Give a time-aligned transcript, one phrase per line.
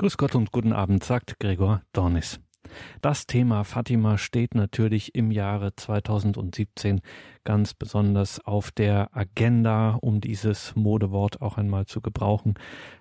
[0.00, 2.40] Grüß Gott und guten Abend, sagt Gregor Dornis.
[3.02, 7.02] Das Thema Fatima steht natürlich im Jahre 2017
[7.44, 12.54] ganz besonders auf der Agenda, um dieses Modewort auch einmal zu gebrauchen.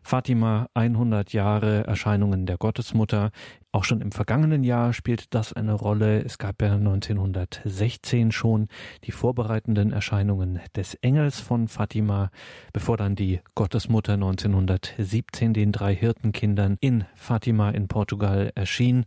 [0.03, 3.31] Fatima 100 Jahre Erscheinungen der Gottesmutter.
[3.71, 6.23] Auch schon im vergangenen Jahr spielt das eine Rolle.
[6.23, 8.67] Es gab ja 1916 schon
[9.03, 12.31] die vorbereitenden Erscheinungen des Engels von Fatima,
[12.73, 19.05] bevor dann die Gottesmutter 1917 den drei Hirtenkindern in Fatima in Portugal erschien.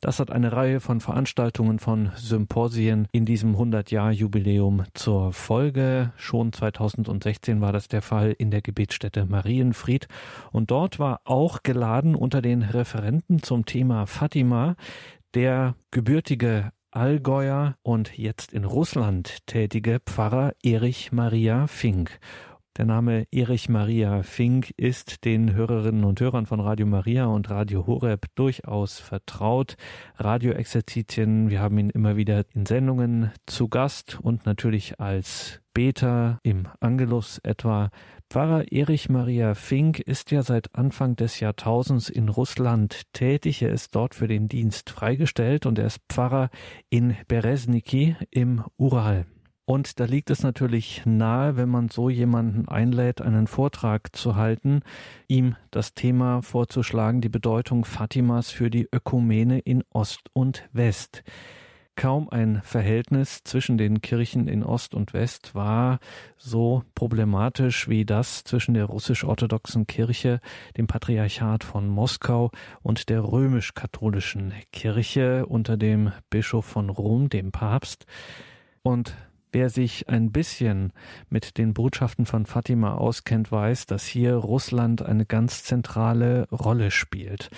[0.00, 6.12] Das hat eine Reihe von Veranstaltungen, von Symposien in diesem 100-Jahr-Jubiläum zur Folge.
[6.16, 10.08] Schon 2016 war das der Fall in der Gebetsstätte Marienfried.
[10.52, 14.74] Und dort war auch geladen unter den Referenten zum Thema Fatima
[15.34, 22.18] der gebürtige Allgäuer und jetzt in Russland tätige Pfarrer Erich Maria Fink.
[22.76, 27.84] Der Name Erich Maria Fink ist den Hörerinnen und Hörern von Radio Maria und Radio
[27.88, 29.76] Horeb durchaus vertraut.
[30.18, 36.68] Radioexerzitien, wir haben ihn immer wieder in Sendungen zu Gast und natürlich als Beter im
[36.78, 37.90] Angelus etwa.
[38.30, 43.62] Pfarrer Erich Maria Fink ist ja seit Anfang des Jahrtausends in Russland tätig.
[43.62, 46.50] Er ist dort für den Dienst freigestellt und er ist Pfarrer
[46.88, 49.26] in Berezniki im Ural.
[49.64, 54.80] Und da liegt es natürlich nahe, wenn man so jemanden einlädt, einen Vortrag zu halten,
[55.28, 61.22] ihm das Thema vorzuschlagen, die Bedeutung Fatimas für die Ökumene in Ost und West.
[62.00, 65.98] Kaum ein Verhältnis zwischen den Kirchen in Ost und West war
[66.38, 70.40] so problematisch wie das zwischen der russisch-orthodoxen Kirche,
[70.78, 78.06] dem Patriarchat von Moskau und der römisch-katholischen Kirche unter dem Bischof von Rom, dem Papst.
[78.82, 79.14] Und
[79.52, 80.92] Wer sich ein bisschen
[81.28, 87.50] mit den Botschaften von Fatima auskennt, weiß, dass hier Russland eine ganz zentrale Rolle spielt.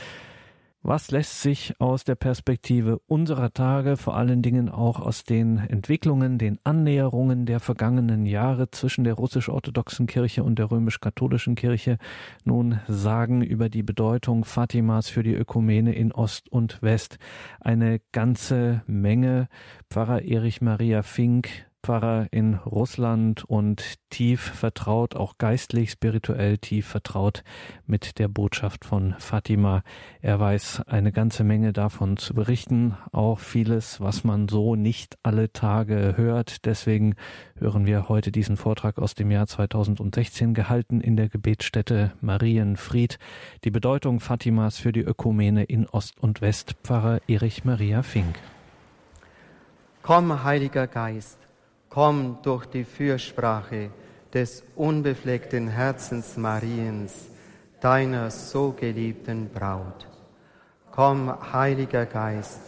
[0.84, 6.38] Was lässt sich aus der Perspektive unserer Tage, vor allen Dingen auch aus den Entwicklungen,
[6.38, 11.98] den Annäherungen der vergangenen Jahre zwischen der russisch-orthodoxen Kirche und der römisch-katholischen Kirche
[12.44, 17.18] nun sagen über die Bedeutung Fatimas für die Ökumene in Ost und West?
[17.60, 19.48] Eine ganze Menge.
[19.88, 27.42] Pfarrer Erich Maria Fink Pfarrer in Russland und tief vertraut, auch geistlich, spirituell tief vertraut
[27.86, 29.82] mit der Botschaft von Fatima.
[30.20, 35.52] Er weiß eine ganze Menge davon zu berichten, auch vieles, was man so nicht alle
[35.52, 36.66] Tage hört.
[36.66, 37.16] Deswegen
[37.58, 43.18] hören wir heute diesen Vortrag aus dem Jahr 2016 gehalten in der Gebetsstätte Marienfried.
[43.64, 46.76] Die Bedeutung Fatimas für die Ökumene in Ost und West.
[46.84, 48.38] Pfarrer Erich Maria Fink.
[50.02, 51.42] Komm, Heiliger Geist
[51.92, 53.90] Komm durch die Fürsprache
[54.32, 57.28] des unbefleckten Herzens Mariens,
[57.82, 60.08] deiner so geliebten Braut.
[60.90, 62.62] Komm, Heiliger Geist,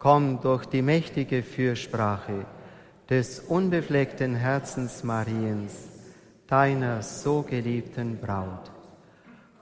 [0.00, 2.46] komm durch die mächtige Fürsprache
[3.08, 5.74] des unbefleckten Herzens Mariens,
[6.48, 8.72] deiner so geliebten Braut.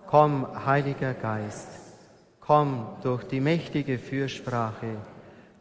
[0.07, 1.69] Komm, Heiliger Geist,
[2.41, 4.97] komm durch die mächtige Fürsprache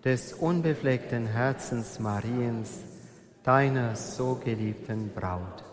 [0.06, 2.85] des unbefleckten Herzens Mariens,
[3.46, 5.64] deiner so geliebten Braut.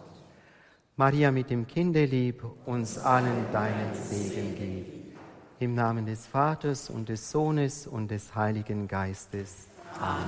[0.97, 5.17] Maria mit dem Kindelieb uns allen deinen Segen gib.
[5.59, 9.69] Im Namen des Vaters und des Sohnes und des Heiligen Geistes.
[9.99, 10.27] Amen.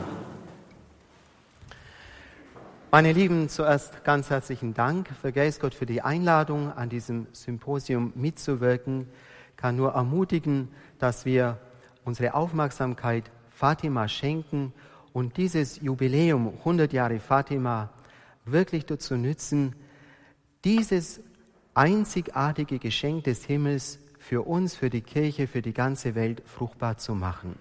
[2.91, 5.09] Meine Lieben, zuerst ganz herzlichen Dank.
[5.21, 9.06] Vergelt's Gott für die Einladung, an diesem Symposium mitzuwirken.
[9.56, 10.69] Kann nur ermutigen,
[10.99, 11.59] dass wir
[12.05, 14.72] unsere Aufmerksamkeit Fatima schenken
[15.14, 17.88] und dieses Jubiläum 100 Jahre Fatima
[18.44, 19.75] wirklich dazu nützen,
[20.64, 21.20] dieses
[21.72, 27.14] einzigartige Geschenk des Himmels für uns, für die Kirche, für die ganze Welt fruchtbar zu
[27.14, 27.54] machen.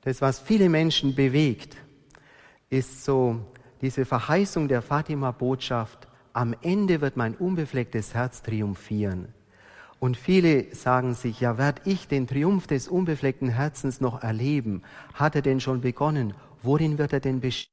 [0.00, 1.76] Das, was viele Menschen bewegt,
[2.70, 3.38] ist so
[3.82, 9.35] diese Verheißung der Fatima-Botschaft, am Ende wird mein unbeflecktes Herz triumphieren.
[9.98, 14.82] Und viele sagen sich, ja, werde ich den Triumph des unbefleckten Herzens noch erleben?
[15.14, 16.34] Hat er denn schon begonnen?
[16.62, 17.72] Worin wird er denn bestehen?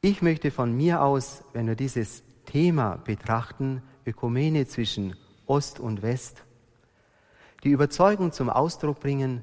[0.00, 5.16] Ich möchte von mir aus, wenn wir dieses Thema betrachten, Ökumene zwischen
[5.46, 6.44] Ost und West,
[7.64, 9.42] die Überzeugung zum Ausdruck bringen,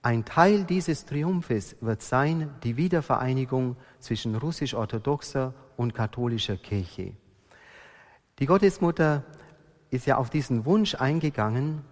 [0.00, 7.12] ein Teil dieses Triumphes wird sein die Wiedervereinigung zwischen russisch-orthodoxer und katholischer Kirche.
[8.38, 9.24] Die Gottesmutter
[9.92, 11.82] ist ja auf diesen Wunsch eingegangen,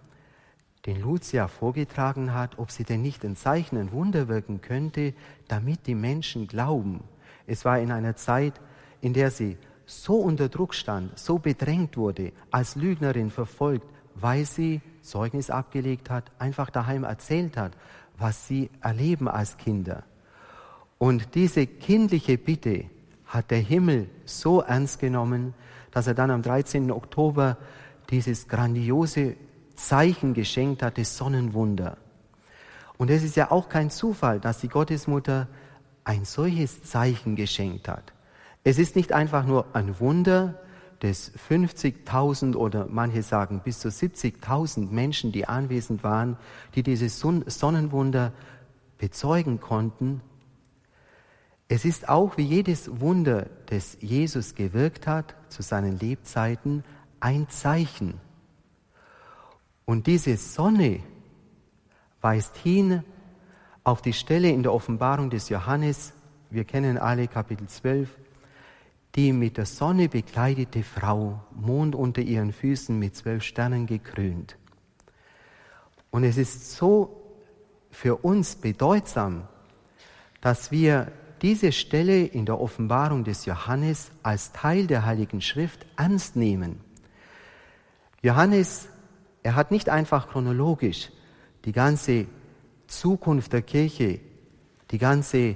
[0.87, 5.13] den Lucia vorgetragen hat, ob sie denn nicht ein Zeichen, ein Wunder wirken könnte,
[5.47, 7.03] damit die Menschen glauben.
[7.45, 8.59] Es war in einer Zeit,
[9.01, 14.81] in der sie so unter Druck stand, so bedrängt wurde, als Lügnerin verfolgt, weil sie
[15.03, 17.73] Zeugnis abgelegt hat, einfach daheim erzählt hat,
[18.17, 20.03] was sie erleben als Kinder.
[20.97, 22.85] Und diese kindliche Bitte
[23.25, 25.53] hat der Himmel so ernst genommen,
[25.91, 26.91] dass er dann am 13.
[26.91, 27.57] Oktober
[28.11, 29.35] dieses grandiose
[29.75, 31.97] Zeichen geschenkt hat, das Sonnenwunder.
[32.97, 35.47] Und es ist ja auch kein Zufall, dass die Gottesmutter
[36.03, 38.13] ein solches Zeichen geschenkt hat.
[38.63, 40.59] Es ist nicht einfach nur ein Wunder,
[41.01, 46.37] des 50.000 oder manche sagen bis zu 70.000 Menschen, die anwesend waren,
[46.75, 48.33] die dieses Sonnenwunder
[48.97, 50.21] bezeugen konnten.
[51.67, 56.83] Es ist auch wie jedes Wunder, das Jesus gewirkt hat zu seinen Lebzeiten,
[57.21, 58.19] ein Zeichen.
[59.85, 60.99] Und diese Sonne
[62.19, 63.03] weist hin
[63.83, 66.13] auf die Stelle in der Offenbarung des Johannes,
[66.49, 68.09] wir kennen alle Kapitel 12,
[69.15, 74.57] die mit der Sonne bekleidete Frau, Mond unter ihren Füßen mit zwölf Sternen gekrönt.
[76.11, 77.17] Und es ist so
[77.89, 79.47] für uns bedeutsam,
[80.41, 86.35] dass wir diese Stelle in der Offenbarung des Johannes als Teil der Heiligen Schrift ernst
[86.35, 86.79] nehmen.
[88.21, 88.87] Johannes,
[89.43, 91.09] er hat nicht einfach chronologisch
[91.65, 92.27] die ganze
[92.87, 94.19] Zukunft der Kirche,
[94.91, 95.55] die ganze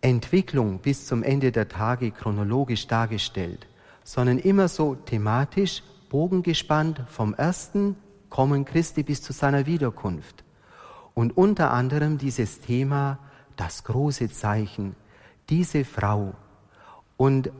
[0.00, 3.66] Entwicklung bis zum Ende der Tage chronologisch dargestellt,
[4.04, 7.96] sondern immer so thematisch, bogengespannt vom ersten
[8.28, 10.44] Kommen Christi bis zu seiner Wiederkunft.
[11.14, 13.18] Und unter anderem dieses Thema,
[13.56, 14.94] das große Zeichen,
[15.48, 16.34] diese Frau.
[17.16, 17.50] Und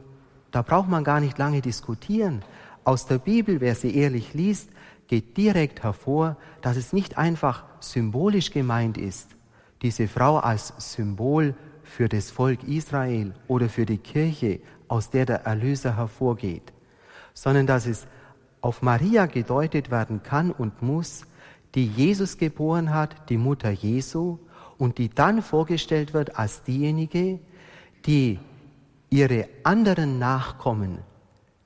[0.51, 2.43] da braucht man gar nicht lange diskutieren.
[2.89, 4.71] Aus der Bibel, wer sie ehrlich liest,
[5.05, 9.35] geht direkt hervor, dass es nicht einfach symbolisch gemeint ist,
[9.83, 11.53] diese Frau als Symbol
[11.83, 16.73] für das Volk Israel oder für die Kirche, aus der der Erlöser hervorgeht,
[17.35, 18.07] sondern dass es
[18.59, 21.27] auf Maria gedeutet werden kann und muss,
[21.75, 24.39] die Jesus geboren hat, die Mutter Jesu,
[24.79, 27.39] und die dann vorgestellt wird als diejenige,
[28.07, 28.39] die
[29.11, 30.97] ihre anderen Nachkommen,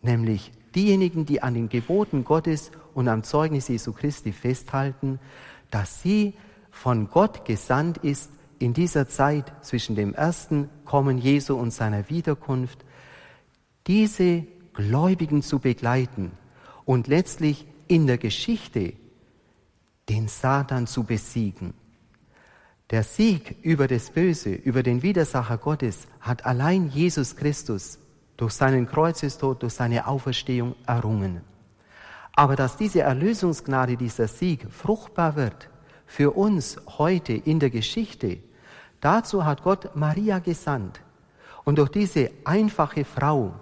[0.02, 5.20] nämlich diejenigen, die an den Geboten Gottes und am Zeugnis Jesu Christi festhalten,
[5.72, 6.34] dass sie
[6.72, 12.86] von Gott gesandt ist, in dieser Zeit zwischen dem ersten Kommen Jesu und seiner Wiederkunft,
[13.88, 16.32] diese Gläubigen zu begleiten
[16.86, 18.94] und letztlich in der Geschichte
[20.10, 21.74] den Satan zu besiegen.
[22.90, 28.00] Der Sieg über das Böse, über den Widersacher Gottes hat allein Jesus Christus
[28.38, 31.42] durch seinen Kreuzestod, durch seine Auferstehung errungen.
[32.36, 35.70] Aber dass diese Erlösungsgnade, dieser Sieg fruchtbar wird
[36.06, 38.40] für uns heute in der Geschichte,
[39.04, 41.02] Dazu hat Gott Maria gesandt.
[41.66, 43.54] Und durch diese einfache Frau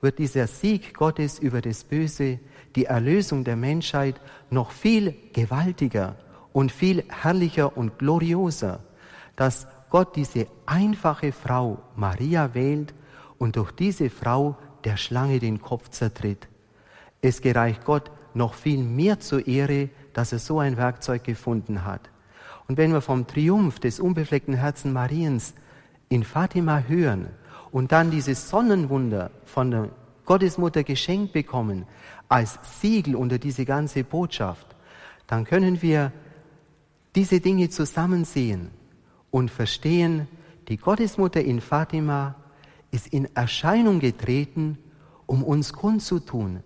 [0.00, 2.40] wird dieser Sieg Gottes über das Böse,
[2.74, 4.18] die Erlösung der Menschheit
[4.48, 6.16] noch viel gewaltiger
[6.54, 8.80] und viel herrlicher und glorioser,
[9.36, 12.94] dass Gott diese einfache Frau Maria wählt
[13.38, 16.48] und durch diese Frau der Schlange den Kopf zertritt.
[17.20, 22.10] Es gereicht Gott noch viel mehr zur Ehre, dass er so ein Werkzeug gefunden hat.
[22.68, 25.54] Und wenn wir vom Triumph des unbefleckten Herzen Mariens
[26.08, 27.28] in Fatima hören
[27.72, 29.88] und dann dieses Sonnenwunder von der
[30.24, 31.86] Gottesmutter geschenkt bekommen
[32.28, 34.66] als Siegel unter diese ganze Botschaft,
[35.26, 36.12] dann können wir
[37.14, 38.70] diese Dinge zusammen sehen
[39.30, 40.28] und verstehen,
[40.68, 42.34] die Gottesmutter in Fatima
[42.96, 44.78] ist in Erscheinung getreten,
[45.26, 46.62] um uns kundzutun.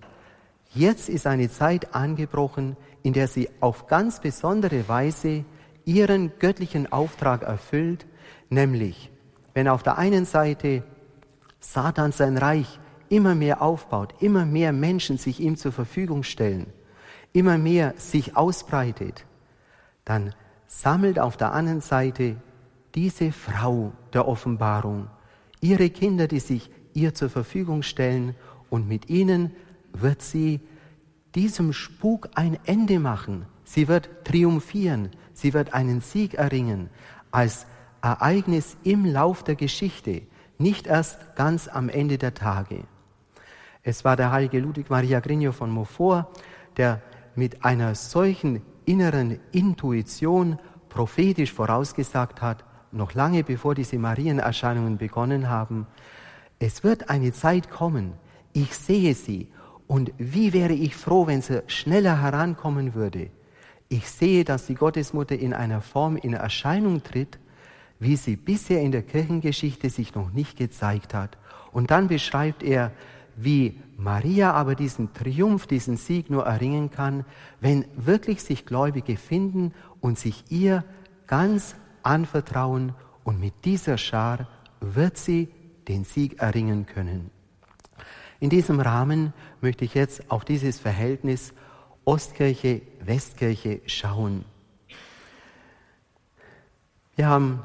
[0.73, 5.45] Jetzt ist eine Zeit angebrochen, in der sie auf ganz besondere Weise
[5.85, 8.07] ihren göttlichen Auftrag erfüllt,
[8.49, 9.11] nämlich
[9.55, 10.85] wenn auf der einen Seite
[11.59, 16.69] Satan sein Reich immer mehr aufbaut, immer mehr Menschen sich ihm zur Verfügung stellen,
[17.33, 19.27] immer mehr sich ausbreitet,
[20.05, 20.33] dann
[20.69, 22.37] sammelt auf der anderen Seite
[22.95, 25.09] diese Frau der Offenbarung
[25.61, 28.35] ihre Kinder, die sich ihr zur Verfügung stellen
[28.69, 29.53] und mit ihnen
[29.93, 30.61] wird sie
[31.35, 33.47] diesem Spuk ein Ende machen.
[33.65, 35.11] Sie wird triumphieren.
[35.33, 36.91] Sie wird einen Sieg erringen
[37.31, 37.67] als
[38.03, 40.23] Ereignis im Lauf der Geschichte,
[40.59, 42.85] nicht erst ganz am Ende der Tage.
[43.83, 46.27] Es war der heilige Ludwig Maria Grigno von Montfort,
[46.77, 47.01] der
[47.35, 55.87] mit einer solchen inneren Intuition prophetisch vorausgesagt hat, noch lange bevor diese Marienerscheinungen begonnen haben,
[56.59, 58.13] es wird eine Zeit kommen,
[58.53, 59.49] ich sehe sie,
[59.87, 63.31] und wie wäre ich froh, wenn sie schneller herankommen würde.
[63.89, 67.41] Ich sehe, dass die Gottesmutter in einer Form in Erscheinung tritt,
[67.99, 71.39] wie sie bisher in der Kirchengeschichte sich noch nicht gezeigt hat.
[71.73, 72.93] Und dann beschreibt er,
[73.35, 77.25] wie Maria aber diesen Triumph, diesen Sieg nur erringen kann,
[77.61, 80.85] wenn wirklich sich Gläubige finden und sich ihr
[81.27, 84.49] ganz anvertrauen und mit dieser Schar
[84.81, 85.49] wird sie
[85.89, 87.31] den Sieg erringen können.
[88.39, 91.53] In diesem Rahmen möchte ich jetzt auf dieses Verhältnis
[92.05, 94.45] Ostkirche, Westkirche schauen.
[97.17, 97.63] Wir haben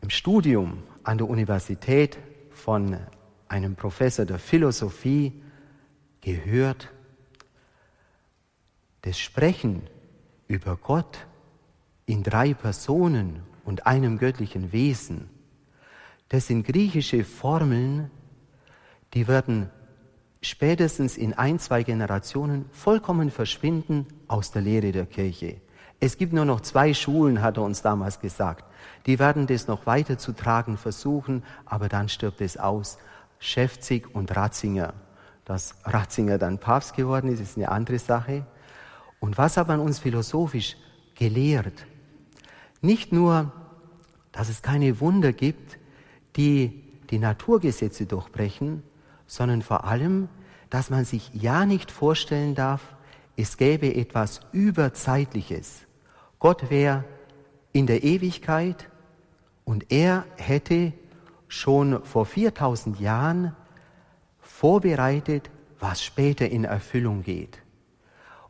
[0.00, 2.18] im Studium an der Universität
[2.50, 2.98] von
[3.48, 5.42] einem Professor der Philosophie
[6.20, 6.88] gehört,
[9.02, 9.82] das Sprechen
[10.48, 11.26] über Gott
[12.08, 15.28] in drei Personen und einem göttlichen Wesen,
[16.30, 18.10] das sind griechische Formeln,
[19.12, 19.70] die werden
[20.40, 25.60] spätestens in ein, zwei Generationen vollkommen verschwinden aus der Lehre der Kirche.
[26.00, 28.64] Es gibt nur noch zwei Schulen, hat er uns damals gesagt.
[29.04, 32.98] Die werden das noch weiter zu tragen versuchen, aber dann stirbt es aus.
[33.38, 34.94] Schäfzig und Ratzinger.
[35.44, 38.46] Dass Ratzinger dann Papst geworden ist, ist eine andere Sache.
[39.20, 40.76] Und was hat man uns philosophisch
[41.14, 41.86] gelehrt?
[42.80, 43.52] Nicht nur,
[44.32, 45.78] dass es keine Wunder gibt,
[46.36, 48.82] die die Naturgesetze durchbrechen,
[49.26, 50.28] sondern vor allem,
[50.70, 52.94] dass man sich ja nicht vorstellen darf,
[53.36, 55.86] es gäbe etwas Überzeitliches.
[56.38, 57.04] Gott wäre
[57.72, 58.88] in der Ewigkeit
[59.64, 60.92] und er hätte
[61.46, 63.54] schon vor 4000 Jahren
[64.40, 67.58] vorbereitet, was später in Erfüllung geht.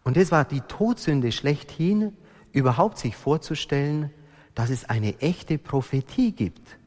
[0.05, 2.17] Und es war die Todsünde schlechthin,
[2.53, 4.11] überhaupt sich vorzustellen,
[4.59, 6.79] dass es eine echte Prophetie gibt,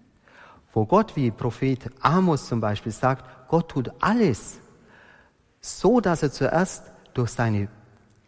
[0.73, 4.59] wo Gott, wie Prophet Amos zum Beispiel sagt, Gott tut alles
[5.61, 7.69] so, dass er zuerst durch seine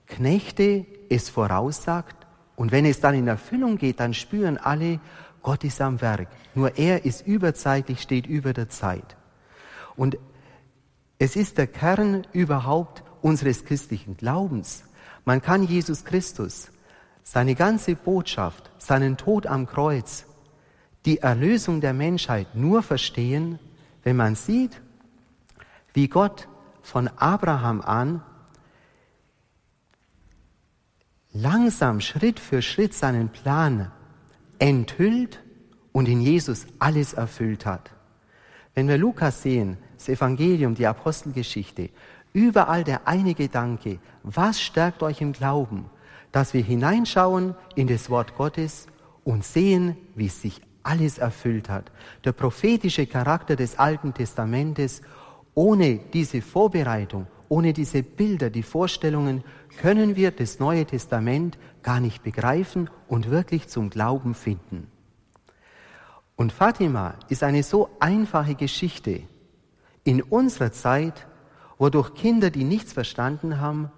[0.07, 5.01] Knechte es voraussagt und wenn es dann in Erfüllung geht, dann spüren alle,
[5.41, 6.29] Gott ist am Werk.
[6.55, 9.17] Nur er ist überzeitlich, steht über der Zeit.
[9.97, 10.17] Und
[11.19, 14.85] es ist der Kern überhaupt unseres christlichen Glaubens.
[15.25, 16.71] Man kann Jesus Christus,
[17.23, 20.25] seine ganze Botschaft, seinen Tod am Kreuz,
[21.05, 23.59] die Erlösung der Menschheit nur verstehen,
[24.03, 24.81] wenn man sieht,
[25.93, 26.47] wie Gott
[26.81, 28.21] von Abraham an
[31.33, 33.91] langsam Schritt für Schritt seinen Plan
[34.59, 35.41] enthüllt
[35.91, 37.91] und in Jesus alles erfüllt hat.
[38.75, 41.89] Wenn wir Lukas sehen, das Evangelium, die Apostelgeschichte,
[42.33, 45.89] überall der eine Gedanke, was stärkt euch im Glauben,
[46.33, 48.87] dass wir hineinschauen in das Wort Gottes
[49.23, 51.91] und sehen, wie sich alles erfüllt hat.
[52.25, 55.01] Der prophetische Charakter des Alten Testamentes,
[55.53, 59.43] ohne diese Vorbereitung, ohne diese Bilder, die Vorstellungen,
[59.79, 64.87] können wir das Neue Testament gar nicht begreifen und wirklich zum Glauben finden.
[66.35, 69.21] Und Fatima ist eine so einfache Geschichte
[70.03, 71.27] in unserer Zeit,
[71.77, 73.91] wodurch Kinder, die nichts verstanden haben,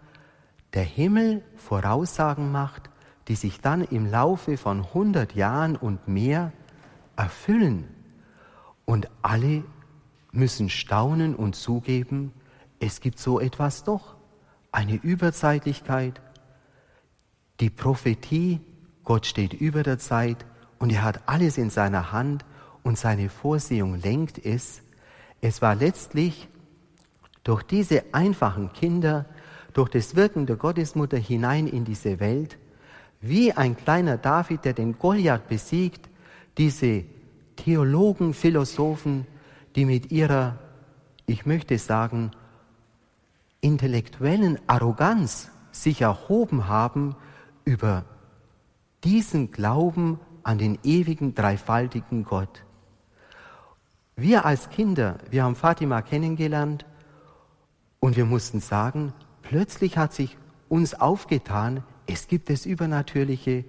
[0.75, 2.89] der Himmel Voraussagen macht,
[3.27, 6.51] die sich dann im Laufe von 100 Jahren und mehr
[7.15, 7.87] erfüllen.
[8.83, 9.63] Und alle
[10.31, 12.33] müssen staunen und zugeben,
[12.79, 14.15] es gibt so etwas doch,
[14.71, 16.21] eine Überzeitlichkeit,
[17.61, 18.59] die Prophetie,
[19.05, 20.45] Gott steht über der Zeit
[20.77, 22.43] und er hat alles in seiner Hand
[22.83, 24.81] und seine Vorsehung lenkt es.
[25.39, 26.49] Es war letztlich
[27.45, 29.25] durch diese einfachen Kinder,
[29.75, 32.57] durch das Wirken der Gottesmutter hinein in diese Welt,
[33.19, 36.09] wie ein kleiner David, der den Goliath besiegt,
[36.57, 37.03] diese
[37.57, 39.27] Theologen, Philosophen,
[39.75, 40.57] die mit ihrer,
[41.25, 42.31] ich möchte sagen,
[43.59, 47.17] intellektuellen Arroganz sich erhoben haben
[47.65, 48.05] über
[49.03, 52.63] diesen Glauben an den ewigen, dreifaltigen Gott.
[54.15, 56.85] Wir als Kinder, wir haben Fatima kennengelernt
[57.99, 59.11] und wir mussten sagen,
[59.45, 60.37] plötzlich hat sich
[60.67, 63.63] uns aufgetan, es gibt das Übernatürliche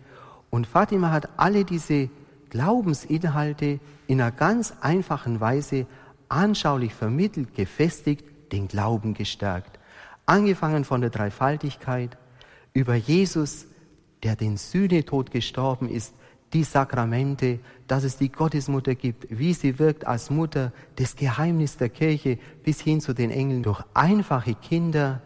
[0.51, 2.11] und Fatima hat alle diese
[2.51, 5.87] Glaubensinhalte in einer ganz einfachen Weise
[6.29, 9.79] anschaulich vermittelt, gefestigt, den Glauben gestärkt.
[10.25, 12.17] Angefangen von der Dreifaltigkeit
[12.73, 13.67] über Jesus,
[14.23, 16.15] der den Sühnetod gestorben ist,
[16.53, 21.89] die Sakramente, dass es die Gottesmutter gibt, wie sie wirkt als Mutter, das Geheimnis der
[21.89, 23.63] Kirche bis hin zu den Engeln.
[23.63, 25.21] Durch einfache Kinder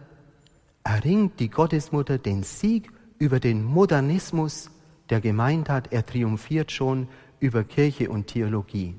[0.91, 4.71] erringt die Gottesmutter den Sieg über den Modernismus,
[5.09, 8.97] der gemeint hat, er triumphiert schon über Kirche und Theologie.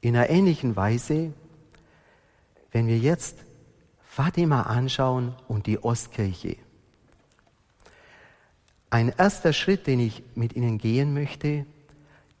[0.00, 1.32] In einer ähnlichen Weise,
[2.72, 3.44] wenn wir jetzt
[4.00, 6.56] Fatima anschauen und die Ostkirche.
[8.90, 11.66] Ein erster Schritt, den ich mit Ihnen gehen möchte,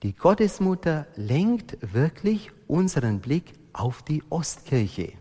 [0.02, 5.12] die Gottesmutter lenkt wirklich unseren Blick auf die Ostkirche.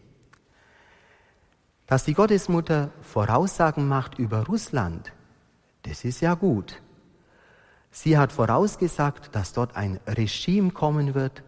[1.91, 5.11] Dass die Gottesmutter Voraussagen macht über Russland,
[5.81, 6.81] das ist ja gut.
[7.91, 11.43] Sie hat vorausgesagt, dass dort ein Regime kommen wird,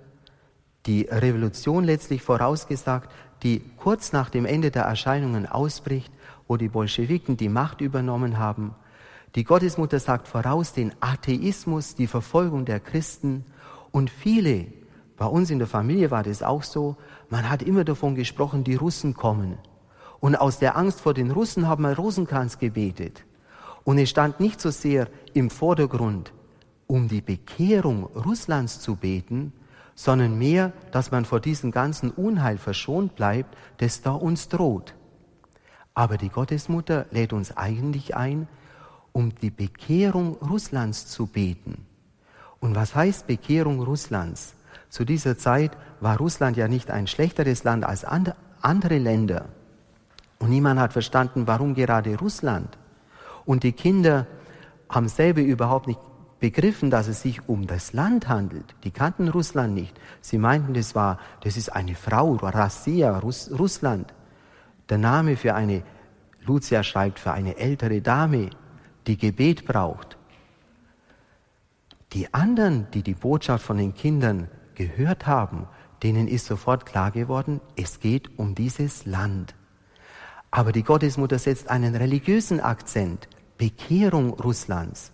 [0.85, 3.09] die Revolution letztlich vorausgesagt,
[3.41, 6.11] die kurz nach dem Ende der Erscheinungen ausbricht,
[6.49, 8.75] wo die Bolschewiken die Macht übernommen haben.
[9.35, 13.45] Die Gottesmutter sagt voraus den Atheismus, die Verfolgung der Christen
[13.91, 14.65] und viele,
[15.15, 16.97] bei uns in der Familie war das auch so,
[17.29, 19.57] man hat immer davon gesprochen, die Russen kommen.
[20.23, 23.25] Und aus der Angst vor den Russen haben wir Rosenkranz gebetet.
[23.83, 26.31] Und es stand nicht so sehr im Vordergrund,
[26.87, 29.51] um die Bekehrung Russlands zu beten,
[29.95, 34.93] sondern mehr, dass man vor diesem ganzen Unheil verschont bleibt, das da uns droht.
[35.93, 38.47] Aber die Gottesmutter lädt uns eigentlich ein,
[39.11, 41.85] um die Bekehrung Russlands zu beten.
[42.61, 44.53] Und was heißt Bekehrung Russlands?
[44.87, 49.49] Zu dieser Zeit war Russland ja nicht ein schlechteres Land als andere Länder.
[50.43, 52.77] Und niemand hat verstanden, warum gerade Russland.
[53.45, 54.27] Und die Kinder
[54.89, 56.01] haben selber überhaupt nicht
[56.41, 58.75] begriffen, dass es sich um das Land handelt.
[58.83, 59.97] Die kannten Russland nicht.
[60.19, 64.13] Sie meinten, das war, das ist eine Frau, Rassia, Russ, Russland.
[64.89, 65.81] Der Name für eine,
[66.41, 68.49] Lucia schreibt, für eine ältere Dame,
[69.07, 70.17] die Gebet braucht.
[72.11, 75.67] Die anderen, die die Botschaft von den Kindern gehört haben,
[76.03, 79.55] denen ist sofort klar geworden, es geht um dieses Land.
[80.55, 85.11] Aber die Gottesmutter setzt einen religiösen Akzent, Bekehrung Russlands.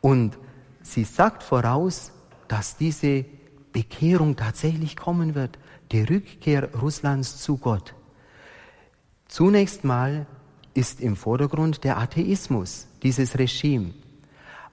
[0.00, 0.38] Und
[0.80, 2.12] sie sagt voraus,
[2.48, 3.26] dass diese
[3.74, 5.58] Bekehrung tatsächlich kommen wird,
[5.92, 7.94] die Rückkehr Russlands zu Gott.
[9.28, 10.24] Zunächst mal
[10.72, 13.92] ist im Vordergrund der Atheismus, dieses Regime.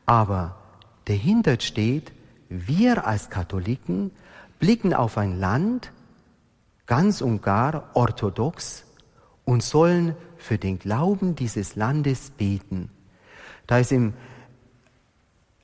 [0.05, 0.55] Aber
[1.03, 2.13] dahinter steht,
[2.48, 4.12] wir als Katholiken
[4.57, 5.91] blicken auf ein Land,
[6.86, 8.86] ganz und gar orthodox,
[9.51, 12.89] und sollen für den Glauben dieses Landes beten.
[13.67, 14.13] Da ist im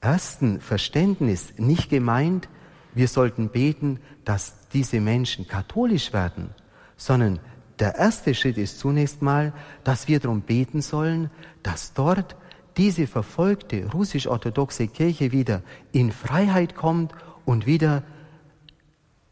[0.02, 2.50] ersten Verständnis nicht gemeint,
[2.96, 6.50] wir sollten beten, dass diese Menschen katholisch werden,
[6.98, 7.40] sondern
[7.80, 9.54] der erste Schritt ist zunächst mal,
[9.86, 11.32] dass wir darum beten sollen,
[11.64, 12.36] dass dort
[12.76, 15.62] diese verfolgte russisch-orthodoxe Kirche wieder
[15.94, 17.14] in Freiheit kommt
[17.46, 18.04] und wieder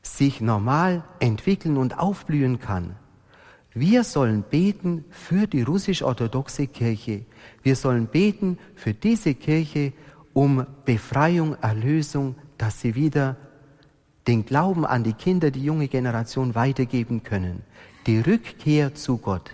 [0.01, 2.95] sich normal entwickeln und aufblühen kann.
[3.77, 7.25] Wir sollen beten für die russisch-orthodoxe Kirche.
[7.61, 9.91] Wir sollen beten für diese Kirche
[10.31, 13.35] um Befreiung, Erlösung, dass sie wieder
[14.27, 17.63] den Glauben an die Kinder, die junge Generation weitergeben können.
[18.07, 19.51] Die Rückkehr zu Gott.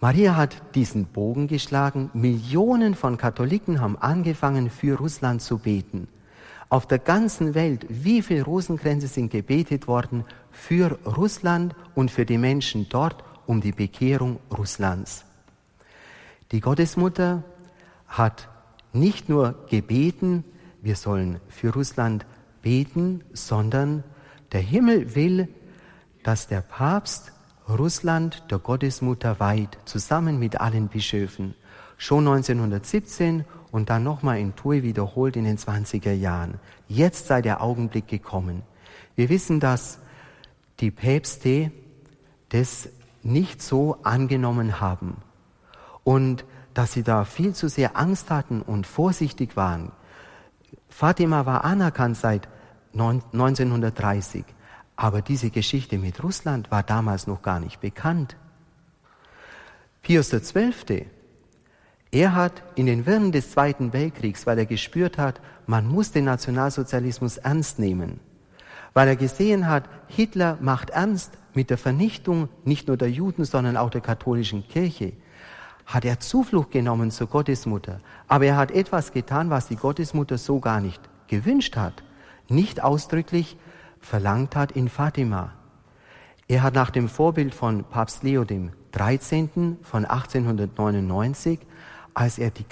[0.00, 2.08] Maria hat diesen Bogen geschlagen.
[2.14, 6.08] Millionen von Katholiken haben angefangen, für Russland zu beten.
[6.70, 10.24] Auf der ganzen Welt, wie viele Rosenkränze sind gebetet worden
[10.56, 15.24] für Russland und für die Menschen dort um die Bekehrung Russlands.
[16.50, 17.44] Die Gottesmutter
[18.08, 18.48] hat
[18.92, 20.44] nicht nur gebeten,
[20.82, 22.26] wir sollen für Russland
[22.62, 24.02] beten, sondern
[24.52, 25.48] der Himmel will,
[26.22, 27.32] dass der Papst
[27.68, 31.54] Russland der Gottesmutter weiht, zusammen mit allen Bischöfen.
[31.98, 36.54] Schon 1917 und dann nochmal in Tui wiederholt in den 20er Jahren.
[36.88, 38.62] Jetzt sei der Augenblick gekommen.
[39.16, 39.98] Wir wissen, dass
[40.80, 41.72] die Päpste
[42.50, 42.88] das
[43.22, 45.16] nicht so angenommen haben
[46.04, 49.92] und dass sie da viel zu sehr Angst hatten und vorsichtig waren.
[50.88, 52.48] Fatima war anerkannt seit
[52.92, 54.44] 1930,
[54.94, 58.36] aber diese Geschichte mit Russland war damals noch gar nicht bekannt.
[60.02, 61.06] Pius XII.,
[62.12, 66.24] er hat in den Wirren des Zweiten Weltkriegs, weil er gespürt hat, man muss den
[66.24, 68.20] Nationalsozialismus ernst nehmen,
[68.96, 73.76] weil er gesehen hat, Hitler macht ernst mit der Vernichtung nicht nur der Juden, sondern
[73.76, 75.12] auch der katholischen Kirche,
[75.84, 78.00] hat er Zuflucht genommen zur Gottesmutter.
[78.26, 82.04] Aber er hat etwas getan, was die Gottesmutter so gar nicht gewünscht hat,
[82.48, 83.58] nicht ausdrücklich
[84.00, 85.52] verlangt hat in Fatima.
[86.48, 89.76] Er hat nach dem Vorbild von Papst Leo dem 13.
[89.82, 91.58] von 1899,
[92.14, 92.64] als er die,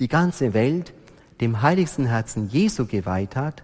[0.00, 0.92] die ganze Welt
[1.40, 3.62] dem heiligsten Herzen Jesu geweiht hat,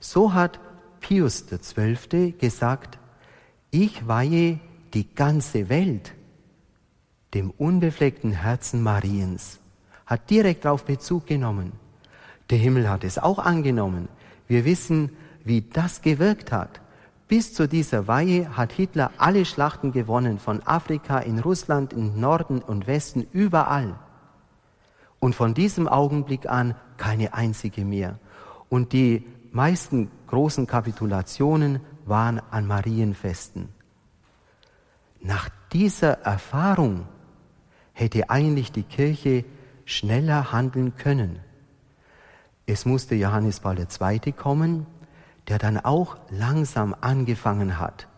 [0.00, 0.58] so hat
[1.02, 2.32] Pius XII.
[2.32, 2.98] gesagt,
[3.70, 4.58] ich weihe
[4.94, 6.14] die ganze Welt
[7.34, 9.58] dem unbefleckten Herzen Mariens,
[10.06, 11.72] hat direkt darauf Bezug genommen.
[12.50, 14.08] Der Himmel hat es auch angenommen.
[14.48, 15.10] Wir wissen,
[15.44, 16.80] wie das gewirkt hat.
[17.28, 22.60] Bis zu dieser Weihe hat Hitler alle Schlachten gewonnen, von Afrika in Russland, in Norden
[22.60, 23.94] und Westen, überall.
[25.18, 28.18] Und von diesem Augenblick an keine einzige mehr.
[28.68, 33.68] Und die meisten großen Kapitulationen waren an Marienfesten.
[35.20, 37.06] Nach dieser Erfahrung
[37.92, 39.44] hätte eigentlich die Kirche
[39.84, 41.40] schneller handeln können.
[42.64, 44.32] Es musste Johannes Paul II.
[44.32, 44.86] kommen,
[45.48, 48.08] der dann auch langsam angefangen hat,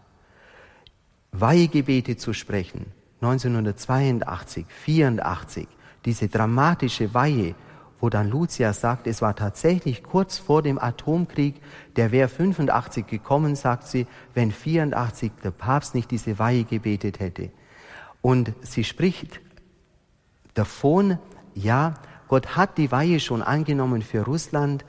[1.33, 2.93] Weihegebete zu sprechen.
[3.23, 5.67] 1982, 84,
[6.05, 7.57] diese dramatische Weihe,
[8.01, 11.61] wo dann Lucia sagt, es war tatsächlich kurz vor dem Atomkrieg,
[11.97, 17.51] der wäre 85 gekommen, sagt sie, wenn 84 der Papst nicht diese Weihe gebetet hätte.
[18.21, 19.41] Und sie spricht
[20.55, 21.19] davon,
[21.55, 21.95] ja,
[22.29, 24.85] Gott hat die Weihe schon angenommen für Russland,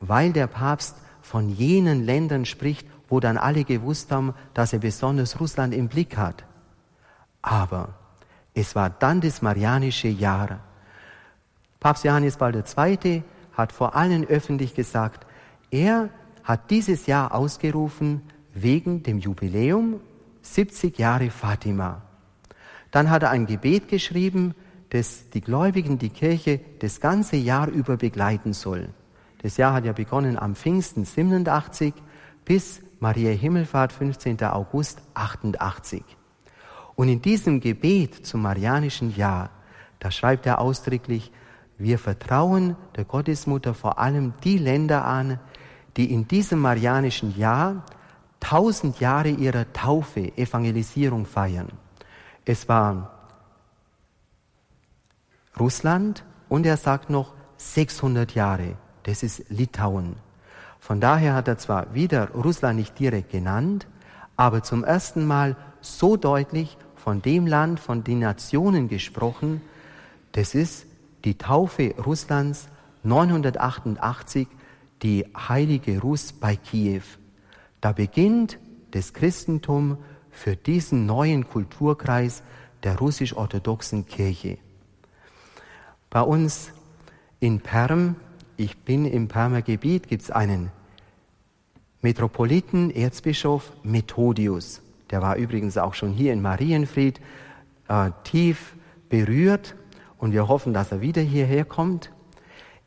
[0.00, 5.40] weil der Papst von jenen Ländern spricht, wo dann alle gewusst haben, dass er besonders
[5.40, 6.44] Russland im Blick hat.
[7.42, 7.94] Aber
[8.54, 10.60] es war dann das Marianische Jahr.
[11.80, 13.22] Papst Johannes Paul II.
[13.52, 15.26] hat vor allen öffentlich gesagt,
[15.70, 16.10] er
[16.42, 18.22] hat dieses Jahr ausgerufen
[18.54, 20.00] wegen dem Jubiläum
[20.42, 22.02] 70 Jahre Fatima.
[22.90, 24.54] Dann hat er ein Gebet geschrieben,
[24.90, 28.88] das die Gläubigen, die Kirche das ganze Jahr über begleiten soll.
[29.42, 31.94] Das Jahr hat ja begonnen am Pfingsten 87
[32.44, 34.42] bis Maria Himmelfahrt 15.
[34.42, 36.02] August 88.
[36.96, 39.50] Und in diesem Gebet zum Marianischen Jahr,
[40.00, 41.30] da schreibt er ausdrücklich,
[41.78, 45.38] wir vertrauen der Gottesmutter vor allem die Länder an,
[45.96, 47.84] die in diesem Marianischen Jahr
[48.40, 51.68] tausend Jahre ihrer Taufe, Evangelisierung feiern.
[52.44, 53.12] Es war
[55.58, 58.76] Russland und er sagt noch 600 Jahre.
[59.04, 60.16] Das ist Litauen.
[60.80, 63.86] Von daher hat er zwar wieder Russland nicht direkt genannt,
[64.36, 69.60] aber zum ersten Mal so deutlich von dem Land, von den Nationen gesprochen,
[70.32, 70.86] das ist
[71.24, 72.68] die Taufe Russlands
[73.02, 74.48] 988,
[75.02, 77.02] die heilige Russ bei Kiew.
[77.80, 78.58] Da beginnt
[78.90, 79.98] das Christentum
[80.30, 82.42] für diesen neuen Kulturkreis
[82.82, 84.58] der russisch-orthodoxen Kirche.
[86.10, 86.72] Bei uns
[87.40, 88.16] in Perm,
[88.56, 90.70] ich bin im Permer Gebiet, gibt es einen
[92.00, 94.80] Metropoliten, Erzbischof Methodius.
[95.10, 97.20] Der war übrigens auch schon hier in Marienfried
[97.88, 98.76] äh, tief
[99.08, 99.74] berührt
[100.18, 102.10] und wir hoffen, dass er wieder hierher kommt.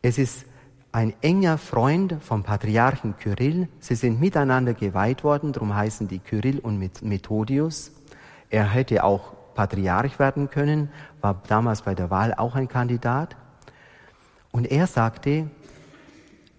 [0.01, 0.45] Es ist
[0.91, 3.69] ein enger Freund vom Patriarchen Kyrill.
[3.79, 7.91] Sie sind miteinander geweiht worden, darum heißen die Kyrill und Methodius.
[8.49, 10.89] Er hätte auch Patriarch werden können,
[11.21, 13.37] war damals bei der Wahl auch ein Kandidat.
[14.51, 15.49] Und er sagte,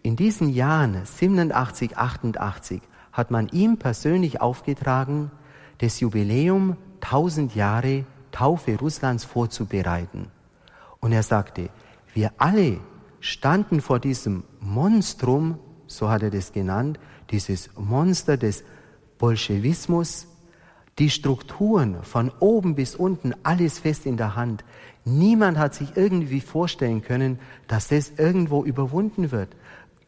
[0.03, 2.83] in diesen Jahren 87, 88
[3.13, 5.31] hat man ihm persönlich aufgetragen,
[5.79, 10.31] das Jubiläum 1000 Jahre Taufe Russlands vorzubereiten.
[11.03, 11.69] Und er sagte,
[12.15, 12.79] wir alle
[13.19, 18.63] standen vor diesem Monstrum, so hat er das genannt, dieses Monster des
[19.19, 20.29] Bolschewismus,
[21.01, 24.65] die Strukturen von oben bis unten, alles fest in der Hand.
[25.05, 29.57] Niemand hat sich irgendwie vorstellen können, dass das irgendwo überwunden wird,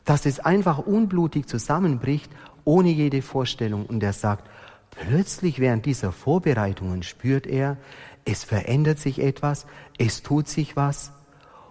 [0.04, 2.30] dass es einfach unblutig zusammenbricht,
[2.64, 3.87] ohne jede Vorstellung.
[3.87, 4.48] Und er sagt,
[4.90, 7.78] plötzlich während dieser Vorbereitungen spürt er,
[8.24, 9.66] es verändert sich etwas,
[9.98, 11.12] es tut sich was.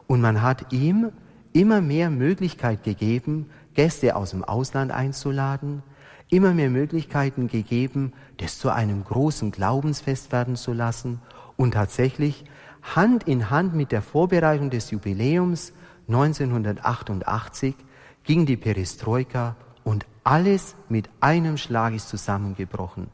[0.08, 1.12] Und man hat ihm
[1.54, 5.84] immer mehr Möglichkeit gegeben, Gäste aus dem Ausland einzuladen,
[6.30, 11.20] immer mehr Möglichkeiten gegeben, das zu einem großen Glaubensfest werden zu lassen
[11.58, 12.46] und tatsächlich
[12.82, 15.74] Hand in Hand mit der Vorbereitung des Jubiläums
[16.08, 17.76] 1988
[18.24, 23.08] ging die Perestroika und alles mit einem Schlag ist zusammengebrochen.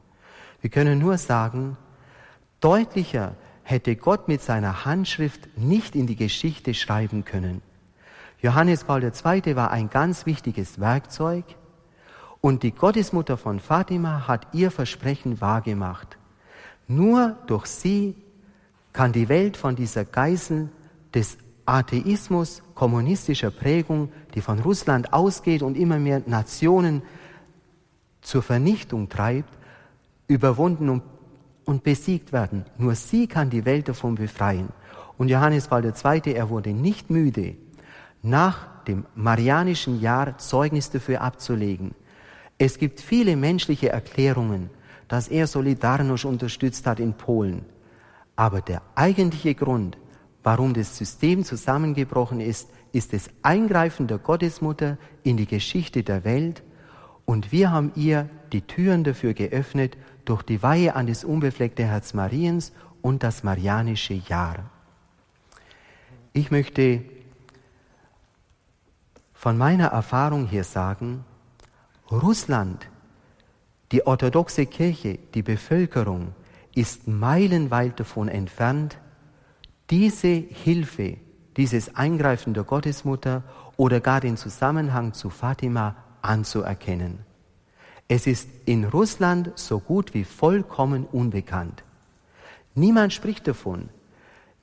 [0.61, 1.77] Wir können nur sagen,
[2.59, 7.61] deutlicher hätte Gott mit seiner Handschrift nicht in die Geschichte schreiben können.
[8.41, 9.55] Johannes Paul II.
[9.55, 11.43] war ein ganz wichtiges Werkzeug,
[12.41, 16.17] und die Gottesmutter von Fatima hat ihr Versprechen wahrgemacht.
[16.87, 18.15] Nur durch sie
[18.93, 20.69] kann die Welt von dieser Geißel
[21.13, 27.03] des Atheismus, kommunistischer Prägung, die von Russland ausgeht und immer mehr Nationen
[28.21, 29.53] zur Vernichtung treibt,
[30.27, 31.03] überwunden und,
[31.65, 32.65] und besiegt werden.
[32.77, 34.69] Nur sie kann die Welt davon befreien.
[35.17, 37.55] Und Johannes Paul II., er wurde nicht müde,
[38.21, 41.93] nach dem marianischen Jahr Zeugnis dafür abzulegen.
[42.57, 44.69] Es gibt viele menschliche Erklärungen,
[45.07, 47.65] dass er Solidarność unterstützt hat in Polen.
[48.35, 49.97] Aber der eigentliche Grund,
[50.43, 56.63] warum das System zusammengebrochen ist, ist das Eingreifen der Gottesmutter in die Geschichte der Welt
[57.25, 59.97] und wir haben ihr die Türen dafür geöffnet
[60.29, 64.69] durch die Weihe an das unbefleckte Herz Mariens und das marianische Jahr.
[66.33, 67.01] Ich möchte
[69.33, 71.25] von meiner Erfahrung hier sagen,
[72.11, 72.87] Russland
[73.91, 76.35] Die orthodoxe Kirche, die Bevölkerung,
[76.75, 78.99] ist meilenweit davon entfernt,
[79.89, 81.17] diese Hilfe,
[81.57, 83.41] dieses Eingreifen der Gottesmutter
[83.77, 87.25] oder gar den Zusammenhang zu Fatima anzuerkennen.
[88.11, 91.83] Es ist in Russland so gut wie vollkommen unbekannt.
[92.73, 93.89] Niemand spricht davon.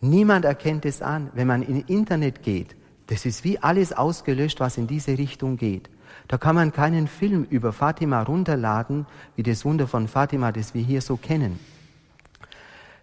[0.00, 2.74] Niemand erkennt es an, wenn man in Internet geht.
[3.06, 5.88] Das ist wie alles ausgelöscht, was in diese Richtung geht.
[6.26, 9.06] Da kann man keinen Film über Fatima runterladen,
[9.37, 11.61] wie das Wunder von Fatima, das wir hier so kennen.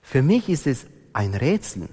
[0.02, 1.88] Für mich ist es ein Rätsel.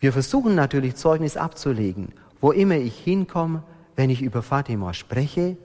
[0.00, 3.62] Wir versuchen natürlich Zeugnis abzulegen, wo immer ich hinkomme,
[3.94, 5.56] wenn ich über Fatima spreche,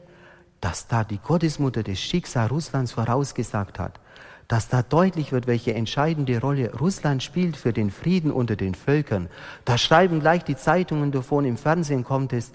[0.61, 3.99] dass da die Gottesmutter das Schicksal Russlands vorausgesagt hat,
[4.47, 9.29] dass da deutlich wird, welche entscheidende Rolle Russland spielt für den Frieden unter den Völkern.
[9.65, 12.53] Da schreiben gleich die Zeitungen davon, im Fernsehen kommt es,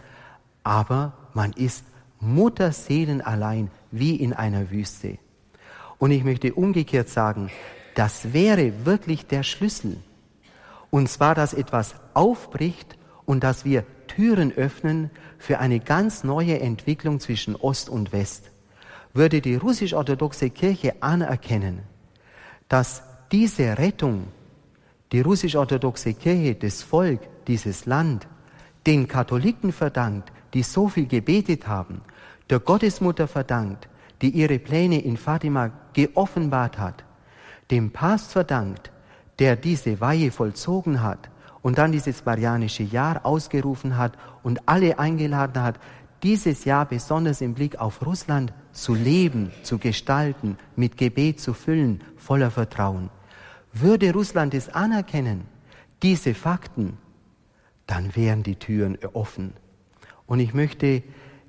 [0.64, 1.84] aber man ist
[2.20, 5.18] Mutterseelen allein wie in einer Wüste.
[5.98, 7.50] Und ich möchte umgekehrt sagen,
[7.94, 9.98] das wäre wirklich der Schlüssel.
[10.90, 13.84] Und zwar, dass etwas aufbricht und dass wir
[14.14, 18.50] Türen öffnen für eine ganz neue Entwicklung zwischen Ost und West.
[19.14, 21.80] Würde die russisch-orthodoxe Kirche anerkennen,
[22.68, 24.28] dass diese Rettung,
[25.12, 28.28] die russisch-orthodoxe Kirche, das Volk, dieses Land,
[28.86, 32.02] den Katholiken verdankt, die so viel gebetet haben,
[32.50, 33.88] der Gottesmutter verdankt,
[34.20, 37.04] die ihre Pläne in Fatima geoffenbart hat,
[37.70, 38.90] dem Papst verdankt,
[39.38, 41.31] der diese Weihe vollzogen hat
[41.62, 45.78] und dann dieses marianische Jahr ausgerufen hat und alle eingeladen hat,
[46.22, 52.02] dieses Jahr besonders im Blick auf Russland zu leben, zu gestalten, mit Gebet zu füllen,
[52.16, 53.10] voller Vertrauen.
[53.72, 55.46] Würde Russland es anerkennen,
[56.02, 56.98] diese Fakten,
[57.86, 59.52] dann wären die Türen offen.
[60.26, 61.02] Und ich möchte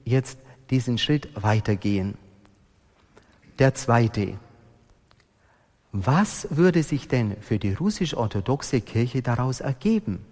[0.03, 2.15] jetzt diesen Schritt weitergehen.
[3.59, 4.39] Der zweite.
[5.95, 10.25] Was würde sich denn für die russisch-orthodoxe Kirche daraus ergeben?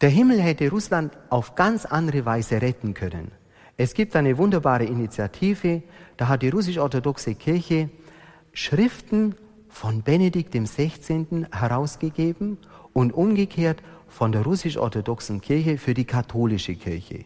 [0.00, 3.30] Der Himmel hätte Russland auf ganz andere Weise retten können.
[3.76, 5.84] Es gibt eine wunderbare Initiative,
[6.16, 7.90] da hat die russisch-orthodoxe Kirche
[8.52, 9.36] Schriften
[9.68, 11.46] von Benedikt XVI.
[11.52, 12.58] herausgegeben
[12.92, 17.24] und umgekehrt von der russisch-orthodoxen Kirche für die katholische Kirche.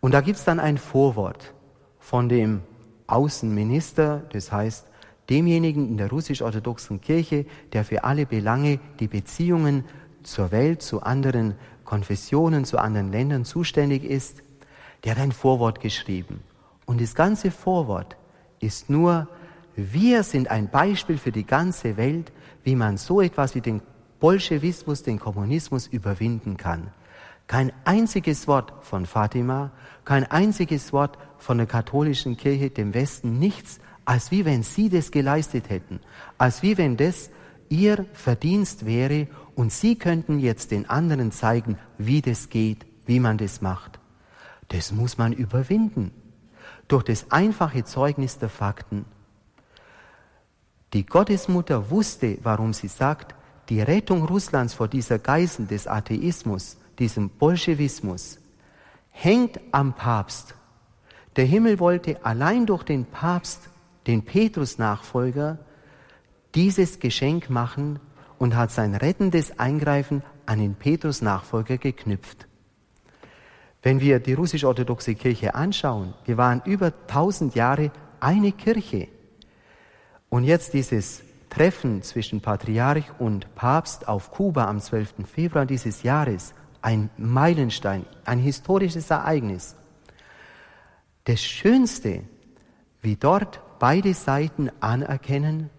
[0.00, 1.54] Und da gibt es dann ein Vorwort
[2.00, 2.62] von dem
[3.06, 4.89] Außenminister, das heißt
[5.30, 9.84] demjenigen in der russisch-orthodoxen Kirche, der für alle Belange die Beziehungen
[10.22, 14.42] zur Welt, zu anderen Konfessionen, zu anderen Ländern zuständig ist,
[15.04, 16.40] der hat ein Vorwort geschrieben.
[16.84, 18.16] Und das ganze Vorwort
[18.58, 19.28] ist nur,
[19.76, 22.32] wir sind ein Beispiel für die ganze Welt,
[22.64, 23.80] wie man so etwas wie den
[24.18, 26.88] Bolschewismus, den Kommunismus überwinden kann.
[27.46, 29.72] Kein einziges Wort von Fatima,
[30.04, 35.10] kein einziges Wort von der katholischen Kirche, dem Westen, nichts, als wie wenn sie das
[35.10, 36.00] geleistet hätten,
[36.38, 37.30] als wie wenn das
[37.68, 43.38] ihr Verdienst wäre und sie könnten jetzt den anderen zeigen, wie das geht, wie man
[43.38, 43.98] das macht.
[44.68, 46.12] Das muss man überwinden.
[46.88, 49.04] Durch das einfache Zeugnis der Fakten.
[50.92, 53.34] Die Gottesmutter wusste, warum sie sagt,
[53.68, 58.38] die Rettung Russlands vor dieser Geißel des Atheismus, diesem Bolschewismus,
[59.10, 60.54] hängt am Papst.
[61.36, 63.69] Der Himmel wollte allein durch den Papst,
[64.06, 65.58] den Petrus-Nachfolger,
[66.54, 68.00] dieses Geschenk machen
[68.38, 72.46] und hat sein rettendes Eingreifen an den Petrus-Nachfolger geknüpft.
[73.82, 79.08] Wenn wir die russisch-orthodoxe Kirche anschauen, wir waren über tausend Jahre eine Kirche.
[80.28, 85.26] Und jetzt dieses Treffen zwischen Patriarch und Papst auf Kuba am 12.
[85.26, 89.76] Februar dieses Jahres, ein Meilenstein, ein historisches Ereignis.
[91.24, 92.22] Das Schönste,
[93.02, 95.70] wie dort beide Seiten anerkennen,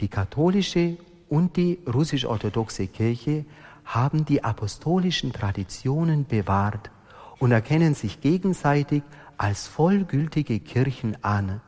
[0.00, 0.98] die katholische
[1.30, 3.46] und die russisch-orthodoxe Kirche
[3.86, 6.90] haben die apostolischen Traditionen bewahrt
[7.38, 9.02] und erkennen sich gegenseitig
[9.38, 11.62] als vollgültige Kirchen an.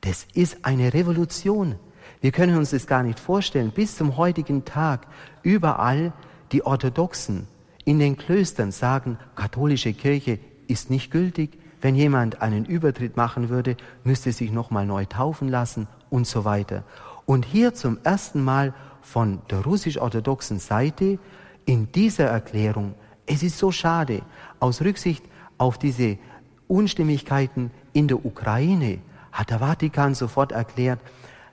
[0.00, 1.74] Das ist eine Revolution.
[2.20, 3.72] Wir können uns das gar nicht vorstellen.
[3.72, 5.06] Bis zum heutigen Tag
[5.42, 6.12] überall
[6.52, 7.46] die Orthodoxen
[7.84, 11.59] in den Klöstern sagen, katholische Kirche ist nicht gültig.
[11.80, 16.84] Wenn jemand einen Übertritt machen würde, müsste sich nochmal neu taufen lassen und so weiter.
[17.26, 21.18] Und hier zum ersten Mal von der russisch-orthodoxen Seite
[21.64, 22.94] in dieser Erklärung
[23.32, 24.22] es ist so schade,
[24.58, 25.24] aus Rücksicht
[25.56, 26.18] auf diese
[26.66, 28.98] Unstimmigkeiten in der Ukraine
[29.30, 30.98] hat der Vatikan sofort erklärt,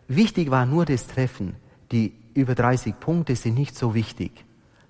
[0.08, 1.56] wichtig war nur das Treffen.
[1.92, 4.32] Die über 30 Punkte sind nicht so wichtig.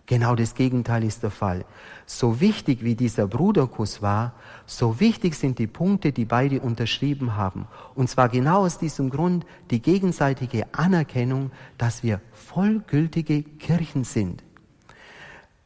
[0.08, 1.66] Genau das Gegenteil ist der Fall.
[2.06, 4.34] So wichtig wie dieser Bruderkuss war,
[4.66, 7.68] so wichtig sind die Punkte, die beide unterschrieben haben.
[7.94, 14.44] Und zwar genau aus diesem Grund die gegenseitige Anerkennung, dass wir vollgültige Kirchen sind.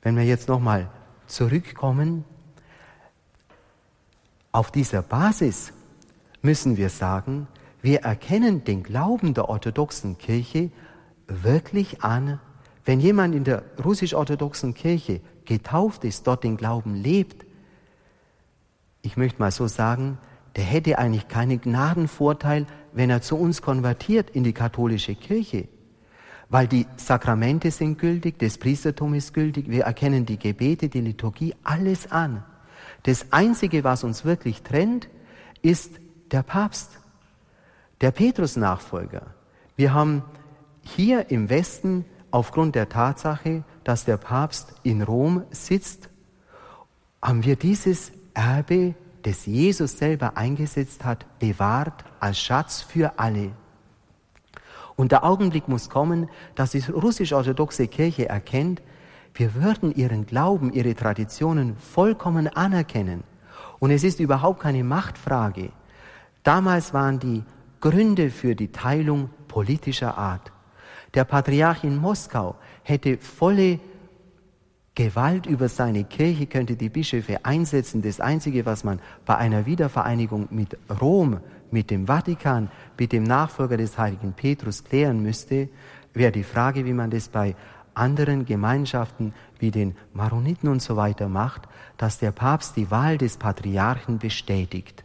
[0.01, 0.89] Wenn wir jetzt nochmal
[1.27, 2.25] zurückkommen,
[4.51, 5.71] auf dieser Basis
[6.41, 7.47] müssen wir sagen,
[7.83, 10.71] wir erkennen den Glauben der orthodoxen Kirche
[11.27, 12.39] wirklich an
[12.85, 17.45] wenn jemand in der russisch-orthodoxen Kirche getauft ist, dort den Glauben lebt,
[19.01, 20.17] ich möchte mal so sagen,
[20.55, 25.67] der hätte eigentlich keinen Gnadenvorteil, wenn er zu uns konvertiert in die katholische Kirche.
[26.49, 31.55] Weil die Sakramente sind gültig, das Priestertum ist gültig, wir erkennen die Gebete, die Liturgie,
[31.63, 32.43] alles an.
[33.03, 35.07] Das Einzige, was uns wirklich trennt,
[35.61, 35.99] ist
[36.31, 36.99] der Papst,
[38.01, 39.27] der Petrus-Nachfolger.
[39.75, 40.23] Wir haben
[40.83, 46.09] hier im Westen aufgrund der Tatsache, dass der Papst in Rom sitzt,
[47.21, 53.51] haben wir dieses Erbe, das Jesus selber eingesetzt hat, bewahrt als Schatz für alle.
[54.95, 58.81] Und der Augenblick muss kommen, dass die russisch-orthodoxe Kirche erkennt,
[59.33, 63.23] wir würden ihren Glauben, ihre Traditionen vollkommen anerkennen.
[63.79, 65.71] Und es ist überhaupt keine Machtfrage.
[66.43, 67.43] Damals waren die
[67.79, 70.51] Gründe für die Teilung politischer Art.
[71.13, 73.79] Der Patriarch in Moskau hätte volle
[74.95, 78.01] Gewalt über seine Kirche, könnte die Bischöfe einsetzen.
[78.01, 83.77] Das Einzige, was man bei einer Wiedervereinigung mit Rom, mit dem Vatikan, mit dem Nachfolger
[83.77, 85.69] des heiligen Petrus klären müsste,
[86.13, 87.55] wäre die Frage, wie man das bei
[87.93, 91.63] anderen Gemeinschaften wie den Maroniten und so weiter macht,
[91.97, 95.03] dass der Papst die Wahl des Patriarchen bestätigt.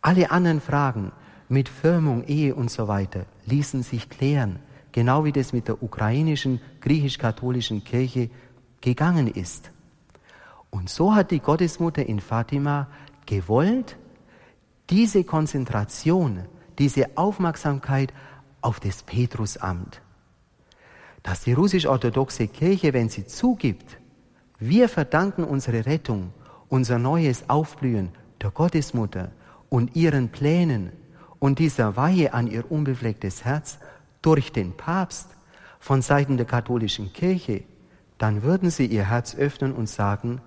[0.00, 1.12] Alle anderen Fragen
[1.48, 4.58] mit Firmung, Ehe und so weiter ließen sich klären
[4.98, 8.30] genau wie das mit der ukrainischen griechisch-katholischen Kirche
[8.80, 9.70] gegangen ist.
[10.70, 12.88] Und so hat die Gottesmutter in Fatima
[13.24, 13.96] gewollt,
[14.90, 16.46] diese Konzentration,
[16.80, 18.12] diese Aufmerksamkeit
[18.60, 20.02] auf das Petrusamt,
[21.22, 24.00] dass die russisch-orthodoxe Kirche, wenn sie zugibt,
[24.58, 26.32] wir verdanken unsere Rettung,
[26.68, 28.08] unser neues Aufblühen
[28.42, 29.30] der Gottesmutter
[29.68, 30.90] und ihren Plänen
[31.38, 33.78] und dieser Weihe an ihr unbeflecktes Herz,
[34.22, 35.28] durch den Papst
[35.80, 37.64] von Seiten der katholischen Kirche,
[38.18, 40.40] dann würden sie ihr Herz öffnen und sagen,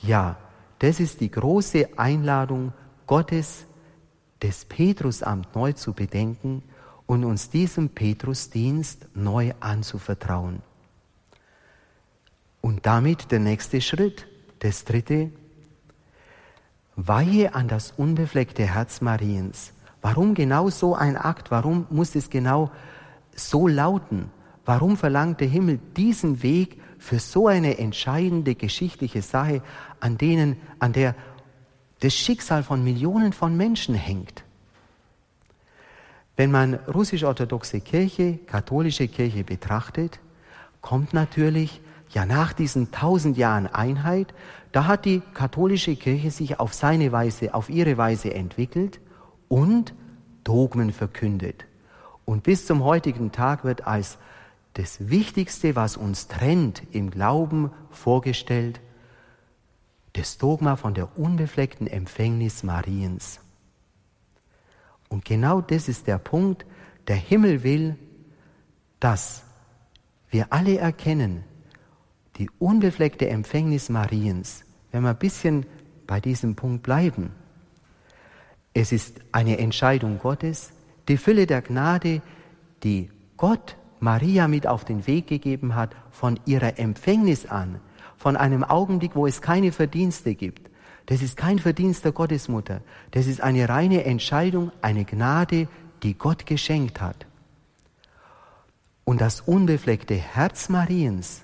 [0.00, 0.36] ja,
[0.78, 2.72] das ist die große Einladung
[3.06, 3.66] Gottes,
[4.40, 6.62] das Petrusamt neu zu bedenken
[7.06, 10.62] und uns diesem Petrusdienst neu anzuvertrauen.
[12.60, 14.26] Und damit der nächste Schritt,
[14.60, 15.30] das dritte,
[16.96, 19.72] Weihe an das unbefleckte Herz Mariens.
[20.02, 21.50] Warum genau so ein Akt?
[21.50, 22.70] Warum muss es genau
[23.34, 24.30] so lauten,
[24.64, 29.62] warum verlangt der Himmel diesen Weg für so eine entscheidende geschichtliche Sache,
[30.00, 31.14] an denen, an der
[32.00, 34.44] das Schicksal von Millionen von Menschen hängt?
[36.36, 40.18] Wenn man russisch-orthodoxe Kirche, katholische Kirche betrachtet,
[40.80, 44.34] kommt natürlich, ja nach diesen tausend Jahren Einheit,
[44.72, 49.00] da hat die katholische Kirche sich auf seine Weise, auf ihre Weise entwickelt
[49.48, 49.94] und
[50.44, 51.64] Dogmen verkündet.
[52.24, 54.18] Und bis zum heutigen Tag wird als
[54.74, 58.80] das Wichtigste, was uns trennt im Glauben vorgestellt,
[60.14, 63.40] das Dogma von der unbefleckten Empfängnis Mariens.
[65.08, 66.64] Und genau das ist der Punkt,
[67.06, 67.98] der Himmel will,
[69.00, 69.42] dass
[70.30, 71.44] wir alle erkennen,
[72.36, 75.66] die unbefleckte Empfängnis Mariens, wenn wir ein bisschen
[76.06, 77.34] bei diesem Punkt bleiben.
[78.74, 80.71] Es ist eine Entscheidung Gottes,
[81.08, 82.22] die Fülle der Gnade,
[82.82, 87.80] die Gott Maria mit auf den Weg gegeben hat, von ihrer Empfängnis an,
[88.16, 90.70] von einem Augenblick, wo es keine Verdienste gibt.
[91.06, 92.80] Das ist kein Verdienst der Gottesmutter.
[93.10, 95.68] Das ist eine reine Entscheidung, eine Gnade,
[96.02, 97.26] die Gott geschenkt hat.
[99.04, 101.42] Und das unbefleckte Herz Mariens,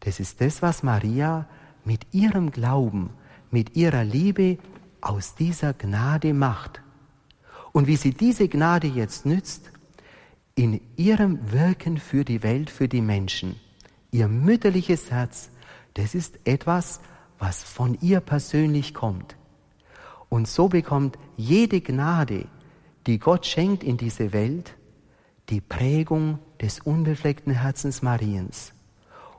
[0.00, 1.46] das ist das, was Maria
[1.84, 3.10] mit ihrem Glauben,
[3.50, 4.58] mit ihrer Liebe
[5.00, 6.83] aus dieser Gnade macht.
[7.74, 9.72] Und wie sie diese Gnade jetzt nützt,
[10.54, 13.56] in ihrem Wirken für die Welt, für die Menschen.
[14.12, 15.50] Ihr mütterliches Herz,
[15.94, 17.00] das ist etwas,
[17.40, 19.34] was von ihr persönlich kommt.
[20.28, 22.46] Und so bekommt jede Gnade,
[23.08, 24.76] die Gott schenkt in diese Welt,
[25.48, 28.72] die Prägung des unbefleckten Herzens Mariens.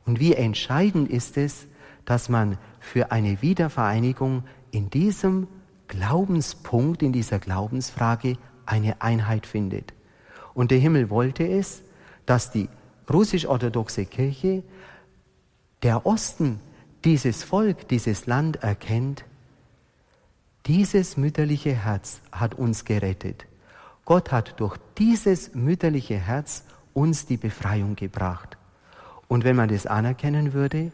[0.05, 1.67] Und wie entscheidend ist es,
[2.03, 5.47] dass man für eine Wiedervereinigung in diesem
[5.87, 9.93] Glaubenspunkt, in dieser Glaubensfrage eine Einheit findet.
[10.53, 11.83] Und der Himmel wollte es,
[12.25, 12.69] dass die
[13.11, 14.63] russisch-orthodoxe Kirche
[15.83, 16.59] der Osten
[17.03, 19.25] dieses Volk, dieses Land erkennt,
[20.65, 23.45] dieses mütterliche Herz hat uns gerettet.
[24.03, 26.63] Gott hat durch dieses mütterliche Herz
[26.93, 28.57] uns die Befreiung gebracht.
[29.27, 30.91] Und wenn man das anerkennen würde,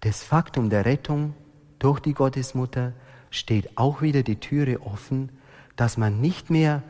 [0.00, 1.34] das Faktum der Rettung
[1.78, 2.92] durch die Gottesmutter
[3.34, 5.30] steht auch wieder die Türe offen,
[5.76, 6.82] dass man nicht mehr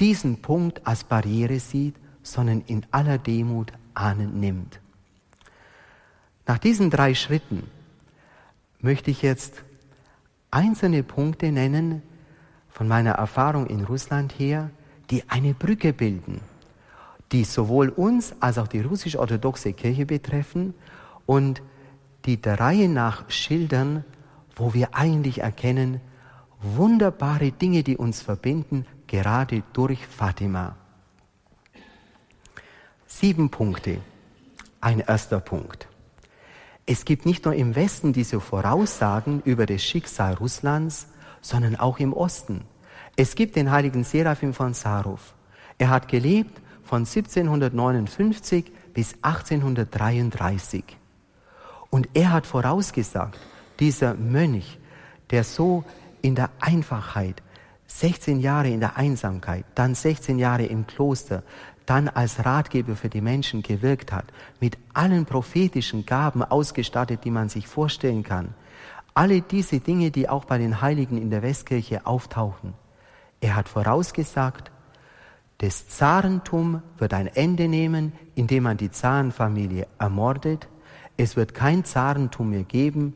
[0.00, 4.80] diesen Punkt als Barriere sieht, sondern in aller Demut annimmt.
[6.46, 7.68] Nach diesen drei Schritten
[8.80, 9.62] möchte ich jetzt
[10.50, 12.02] einzelne Punkte nennen
[12.68, 14.70] von meiner Erfahrung in Russland her,
[15.10, 16.40] die eine Brücke bilden,
[17.30, 20.74] die sowohl uns als auch die russisch-orthodoxe Kirche betreffen
[21.26, 21.62] und
[22.24, 24.04] die der Reihe nach schildern,
[24.56, 26.00] wo wir eigentlich erkennen,
[26.60, 30.76] wunderbare Dinge, die uns verbinden, gerade durch Fatima.
[33.06, 33.98] Sieben Punkte.
[34.80, 35.86] Ein erster Punkt.
[36.86, 41.06] Es gibt nicht nur im Westen diese Voraussagen über das Schicksal Russlands,
[41.40, 42.62] sondern auch im Osten.
[43.16, 45.34] Es gibt den heiligen Seraphim von Sarov.
[45.78, 50.84] Er hat gelebt von 1759 bis 1833.
[51.90, 53.38] Und er hat vorausgesagt,
[53.82, 54.78] dieser Mönch,
[55.30, 55.82] der so
[56.20, 57.42] in der Einfachheit,
[57.88, 61.42] 16 Jahre in der Einsamkeit, dann 16 Jahre im Kloster,
[61.84, 64.26] dann als Ratgeber für die Menschen gewirkt hat,
[64.60, 68.54] mit allen prophetischen Gaben ausgestattet, die man sich vorstellen kann.
[69.14, 72.74] Alle diese Dinge, die auch bei den Heiligen in der Westkirche auftauchen.
[73.40, 74.70] Er hat vorausgesagt,
[75.58, 80.68] das Zarentum wird ein Ende nehmen, indem man die Zarenfamilie ermordet.
[81.16, 83.14] Es wird kein Zarentum mehr geben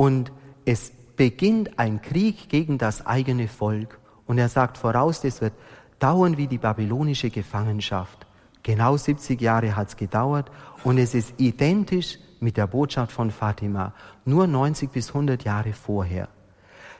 [0.00, 0.32] und
[0.64, 4.00] es beginnt ein Krieg gegen das eigene Volk.
[4.26, 5.52] Und er sagt voraus, das wird
[5.98, 8.26] dauern wie die babylonische Gefangenschaft.
[8.62, 10.50] Genau 70 Jahre hat es gedauert
[10.84, 13.92] und es ist identisch mit der Botschaft von Fatima,
[14.24, 16.30] nur 90 bis 100 Jahre vorher.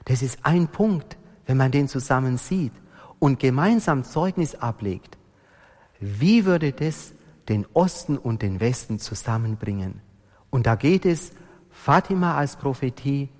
[0.04, 2.74] Das ist ein Punkt, wenn man den zusammen sieht
[3.18, 5.16] und gemeinsam Zeugnis ablegt.
[6.00, 7.14] Wie würde das
[7.48, 10.02] den Osten und den Westen zusammenbringen?
[10.50, 11.32] Und da geht es
[11.82, 13.30] Fatima als Prophetie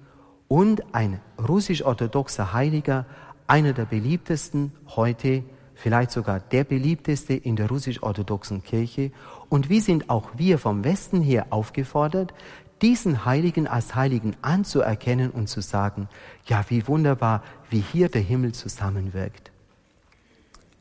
[0.49, 3.05] und ein russisch-orthodoxer Heiliger
[3.47, 9.13] einer der beliebtesten heute, vielleicht sogar der beliebteste in der russisch-orthodoxen Kirche.
[9.51, 12.33] Und wie sind auch wir vom Westen her aufgefordert,
[12.81, 16.09] diesen Heiligen als Heiligen anzuerkennen und zu sagen,
[16.47, 19.51] ja, wie wunderbar, wie hier der Himmel zusammenwirkt.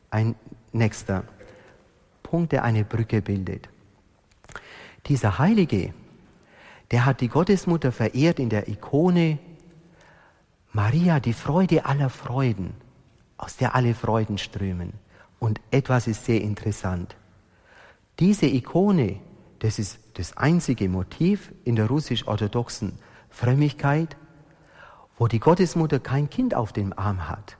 [0.08, 0.34] Ein
[0.72, 1.24] nächster
[2.22, 3.68] Punkt, der eine Brücke bildet.
[5.08, 5.92] Dieser Heilige,
[6.90, 9.38] der hat die Gottesmutter verehrt in der Ikone
[10.72, 12.74] Maria, die Freude aller Freuden,
[13.36, 14.92] aus der alle Freuden strömen.
[15.40, 17.16] Und etwas ist sehr interessant.
[18.20, 19.18] Diese Ikone,
[19.58, 22.92] das ist das einzige Motiv in der russisch-orthodoxen
[23.30, 24.16] Frömmigkeit,
[25.18, 27.56] wo die Gottesmutter kein Kind auf dem Arm hat.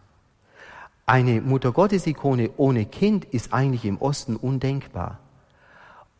[1.06, 5.18] Eine Mutter-Gottes-Ikone ohne Kind ist eigentlich im Osten undenkbar.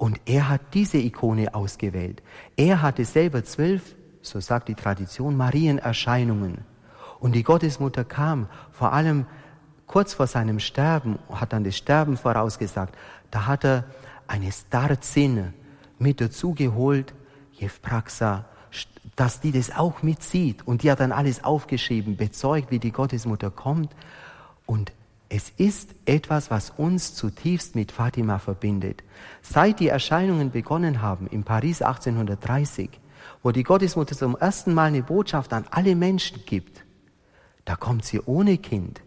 [0.01, 2.23] Und er hat diese Ikone ausgewählt.
[2.57, 6.65] Er hatte selber zwölf, so sagt die Tradition, Marienerscheinungen.
[7.19, 9.27] Und die Gottesmutter kam vor allem
[9.87, 12.97] kurz vor seinem Sterben, hat dann das Sterben vorausgesagt.
[13.31, 13.85] Da hat er
[14.27, 15.53] eine Starzin
[15.99, 17.13] mit dazu geholt,
[17.53, 18.47] Jevpraxa,
[19.17, 20.67] dass die das auch mitsieht.
[20.67, 23.95] Und die hat dann alles aufgeschrieben, bezeugt, wie die Gottesmutter kommt.
[24.65, 24.93] Und
[25.33, 29.05] es ist etwas, was uns zutiefst mit Fatima verbindet.
[29.43, 32.91] Seit die Erscheinungen begonnen haben, in Paris 1830,
[33.45, 36.85] wo die Gottesmutter zum ersten Mal eine Botschaft an alle Menschen gibt,
[37.65, 39.03] da kommt sie ohne Kind.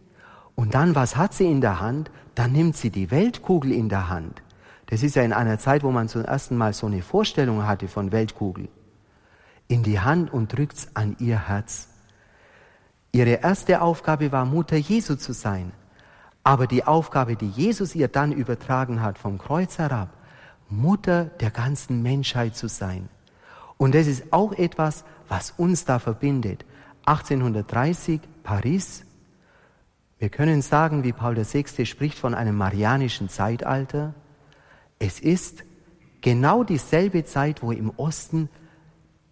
[0.55, 2.09] Und dann, was hat sie in der Hand?
[2.35, 4.41] Dann nimmt sie die Weltkugel in der Hand.
[4.85, 7.89] Das ist ja in einer Zeit, wo man zum ersten Mal so eine Vorstellung hatte
[7.89, 8.69] von Weltkugel.
[9.67, 11.89] In die Hand und drückt's an ihr Herz.
[13.11, 15.73] Ihre erste Aufgabe war, Mutter Jesu zu sein.
[16.43, 20.09] Aber die Aufgabe, die Jesus ihr dann übertragen hat vom Kreuz herab,
[20.69, 23.09] Mutter der ganzen Menschheit zu sein.
[23.77, 26.65] Und das ist auch etwas, was uns da verbindet.
[27.05, 29.05] 1830 Paris.
[30.19, 31.85] Wir können sagen, wie Paul VI.
[31.85, 34.13] spricht von einem marianischen Zeitalter.
[34.99, 35.63] Es ist
[36.21, 38.49] genau dieselbe Zeit, wo im Osten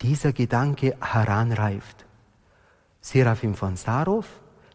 [0.02, 2.06] dieser Gedanke heranreift.
[3.00, 4.28] Seraphim von Sarov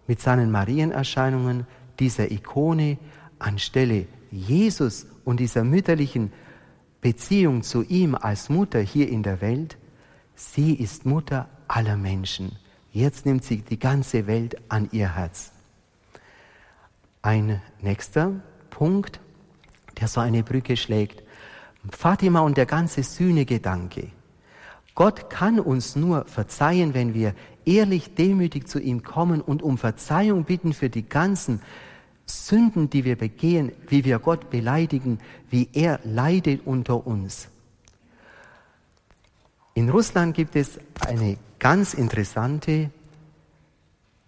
[0.07, 1.67] mit seinen Marienerscheinungen,
[2.01, 2.99] dieser Ikone
[3.39, 6.33] anstelle Jesus und dieser mütterlichen
[7.01, 9.77] Beziehung zu ihm als Mutter hier in der Welt,
[10.35, 12.57] sie ist Mutter aller Menschen.
[12.93, 15.53] Jetzt nimmt sie die ganze Welt an ihr Herz.
[17.23, 18.33] Ein nächster
[18.71, 19.21] Punkt,
[20.01, 21.23] der so eine Brücke schlägt.
[21.91, 24.11] Fatima und der ganze Sühnegedanke.
[24.95, 27.35] Gott kann uns nur verzeihen, wenn wir
[27.67, 31.61] ehrlich demütig zu ihm kommen und um Verzeihung bitten für die ganzen
[32.27, 37.49] Sünden, die wir begehen, wie wir Gott beleidigen, wie er leidet unter uns.
[39.75, 42.91] In Russland gibt es eine ganz interessante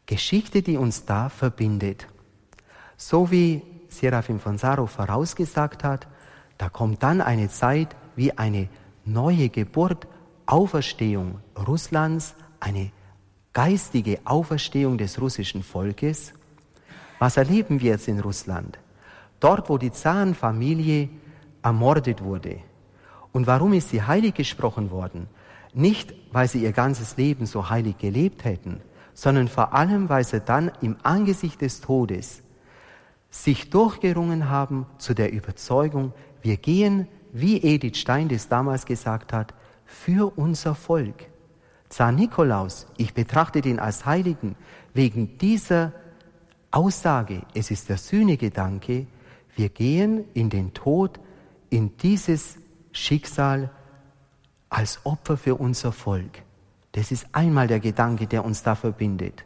[0.06, 2.06] Geschichte, die uns da verbindet.
[2.96, 6.06] So wie Serafim von Sarov vorausgesagt hat,
[6.56, 8.68] da kommt dann eine Zeit wie eine
[9.04, 10.06] neue Geburt,
[10.46, 12.90] Auferstehung Russlands, eine
[13.52, 16.32] geistige Auferstehung des russischen Volkes.
[17.18, 18.78] Was erleben wir jetzt in Russland?
[19.40, 21.08] Dort, wo die Zarenfamilie
[21.62, 22.58] ermordet wurde.
[23.32, 25.28] Und warum ist sie heilig gesprochen worden?
[25.74, 28.80] Nicht, weil sie ihr ganzes Leben so heilig gelebt hätten,
[29.14, 32.42] sondern vor allem, weil sie dann im Angesicht des Todes
[33.30, 36.12] sich durchgerungen haben zu der Überzeugung,
[36.42, 39.54] wir gehen, wie Edith Stein das damals gesagt hat,
[39.84, 41.26] für unser Volk.
[41.88, 44.56] Zar Nikolaus, ich betrachte den als Heiligen,
[44.94, 45.92] wegen dieser
[46.70, 49.06] Aussage, es ist der Sühnegedanke,
[49.56, 51.18] wir gehen in den Tod,
[51.70, 52.58] in dieses
[52.92, 53.70] Schicksal
[54.68, 56.42] als Opfer für unser Volk.
[56.92, 59.44] Das ist einmal der Gedanke, der uns da verbindet.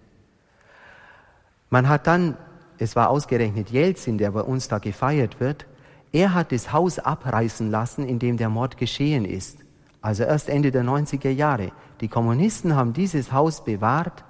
[1.70, 2.36] Man hat dann,
[2.78, 5.66] es war ausgerechnet Jelzin, der bei uns da gefeiert wird,
[6.12, 9.58] er hat das Haus abreißen lassen, in dem der Mord geschehen ist.
[10.02, 11.72] Also erst Ende der 90er Jahre.
[12.00, 14.24] Die Kommunisten haben dieses Haus bewahrt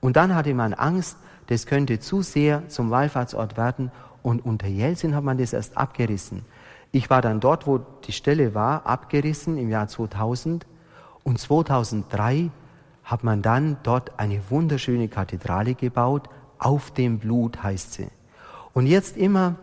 [0.00, 1.16] und dann hatte man Angst,
[1.46, 3.90] das könnte zu sehr zum Wallfahrtsort werden
[4.22, 6.44] und unter Jelzin hat man das erst abgerissen.
[6.92, 10.64] Ich war dann dort, wo die Stelle war, abgerissen im Jahr 2000.
[11.24, 12.50] Und 2003
[13.02, 16.28] hat man dann dort eine wunderschöne Kathedrale gebaut.
[16.58, 18.06] Auf dem Blut heißt sie.
[18.72, 19.56] Und jetzt immer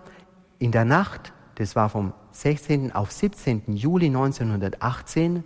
[0.60, 2.92] in der Nacht, das war vom 16.
[2.92, 3.64] auf 17.
[3.76, 5.44] Juli 1918,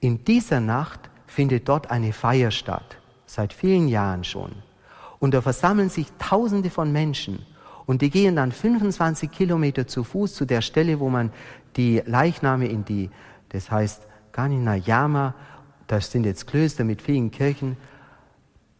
[0.00, 2.96] in dieser Nacht findet dort eine Feier statt,
[3.26, 4.52] seit vielen Jahren schon.
[5.22, 7.46] Und da versammeln sich Tausende von Menschen.
[7.86, 11.30] Und die gehen dann 25 Kilometer zu Fuß zu der Stelle, wo man
[11.76, 13.08] die Leichname in die,
[13.50, 15.36] das heißt Ganinayama,
[15.86, 17.76] das sind jetzt Klöster mit vielen Kirchen,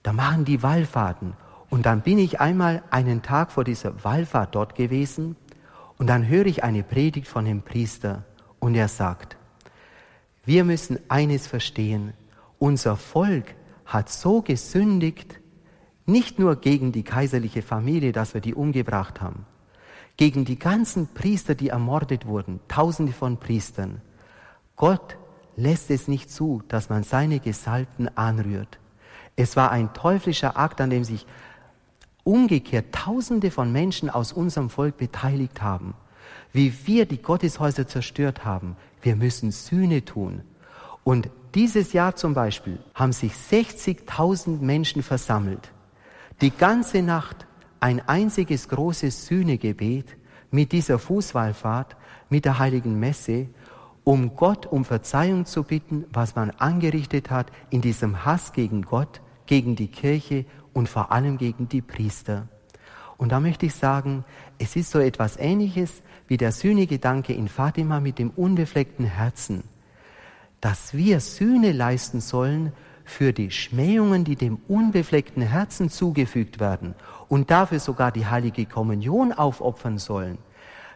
[0.02, 1.34] da machen die Wallfahrten.
[1.70, 5.36] Und dann bin ich einmal einen Tag vor dieser Wallfahrt dort gewesen.
[5.96, 8.24] Und dann höre ich eine Predigt von dem Priester.
[8.58, 9.36] Und er sagt,
[10.44, 12.14] wir müssen eines verstehen,
[12.58, 13.54] unser Volk
[13.86, 15.38] hat so gesündigt,
[16.06, 19.46] nicht nur gegen die kaiserliche Familie, dass wir die umgebracht haben,
[20.16, 24.02] gegen die ganzen Priester, die ermordet wurden, tausende von Priestern.
[24.76, 25.16] Gott
[25.56, 28.78] lässt es nicht zu, dass man seine Gesalbten anrührt.
[29.36, 31.26] Es war ein teuflischer Akt, an dem sich
[32.24, 35.94] umgekehrt tausende von Menschen aus unserem Volk beteiligt haben.
[36.52, 38.76] Wie wir die Gotteshäuser zerstört haben.
[39.00, 40.42] Wir müssen Sühne tun.
[41.04, 45.72] Und dieses Jahr zum Beispiel haben sich 60.000 Menschen versammelt
[46.42, 47.46] die ganze Nacht
[47.78, 50.16] ein einziges großes Sühnegebet
[50.50, 51.96] mit dieser Fußwallfahrt,
[52.30, 53.46] mit der heiligen Messe,
[54.02, 59.20] um Gott um Verzeihung zu bitten, was man angerichtet hat in diesem Hass gegen Gott,
[59.46, 62.48] gegen die Kirche und vor allem gegen die Priester.
[63.18, 64.24] Und da möchte ich sagen,
[64.58, 69.62] es ist so etwas Ähnliches wie der Sühnegedanke in Fatima mit dem unbefleckten Herzen,
[70.60, 72.72] dass wir Sühne leisten sollen
[73.04, 76.94] für die Schmähungen, die dem unbefleckten Herzen zugefügt werden
[77.28, 80.38] und dafür sogar die heilige Kommunion aufopfern sollen,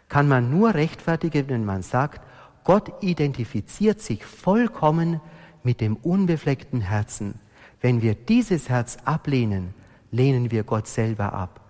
[0.08, 2.20] kann man nur rechtfertigen, wenn man sagt,
[2.64, 5.20] Gott identifiziert sich vollkommen
[5.62, 7.34] mit dem unbefleckten Herzen.
[7.80, 9.74] Wenn wir dieses Herz ablehnen,
[10.10, 11.60] lehnen wir Gott selber ab.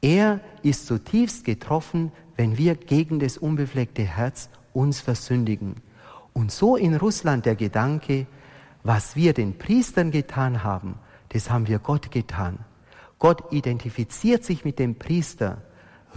[0.00, 5.76] Er ist zutiefst getroffen, wenn wir gegen das unbefleckte Herz uns versündigen.
[6.32, 8.26] Und so in Russland der Gedanke,
[8.82, 10.94] was wir den Priestern getan haben,
[11.30, 12.58] das haben wir Gott getan.
[13.18, 15.62] Gott identifiziert sich mit dem Priester.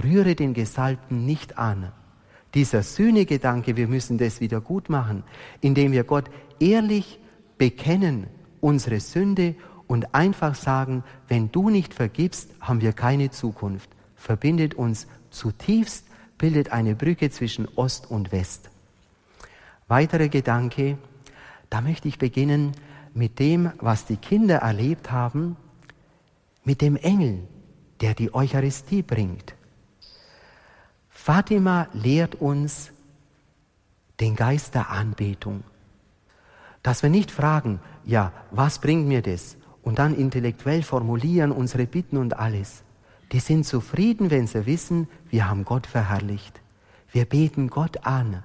[0.02, 1.92] Rühre den Gesalbten nicht an.
[2.54, 5.24] Dieser Sühnegedanke, wir müssen das wieder gut machen,
[5.62, 7.20] indem wir Gott ehrlich
[7.58, 8.28] bekennen,
[8.60, 9.56] unsere Sünde
[9.88, 13.90] und einfach sagen, wenn du nicht vergibst, haben wir keine Zukunft.
[14.16, 16.06] Verbindet uns zutiefst,
[16.38, 18.70] bildet eine Brücke zwischen Ost und West.
[19.88, 20.98] Weiterer Gedanke,
[21.72, 22.74] da möchte ich beginnen
[23.14, 25.56] mit dem, was die Kinder erlebt haben,
[26.64, 27.48] mit dem Engel,
[28.02, 29.56] der die Eucharistie bringt.
[31.10, 32.92] Fatima lehrt uns
[34.20, 35.64] den Geist der Anbetung.
[36.84, 39.56] Dass wir nicht fragen, ja, was bringt mir das?
[39.82, 42.84] Und dann intellektuell formulieren unsere Bitten und alles.
[43.32, 46.60] Die sind zufrieden, wenn sie wissen, wir haben Gott verherrlicht.
[47.14, 48.44] Wir beten Gott an.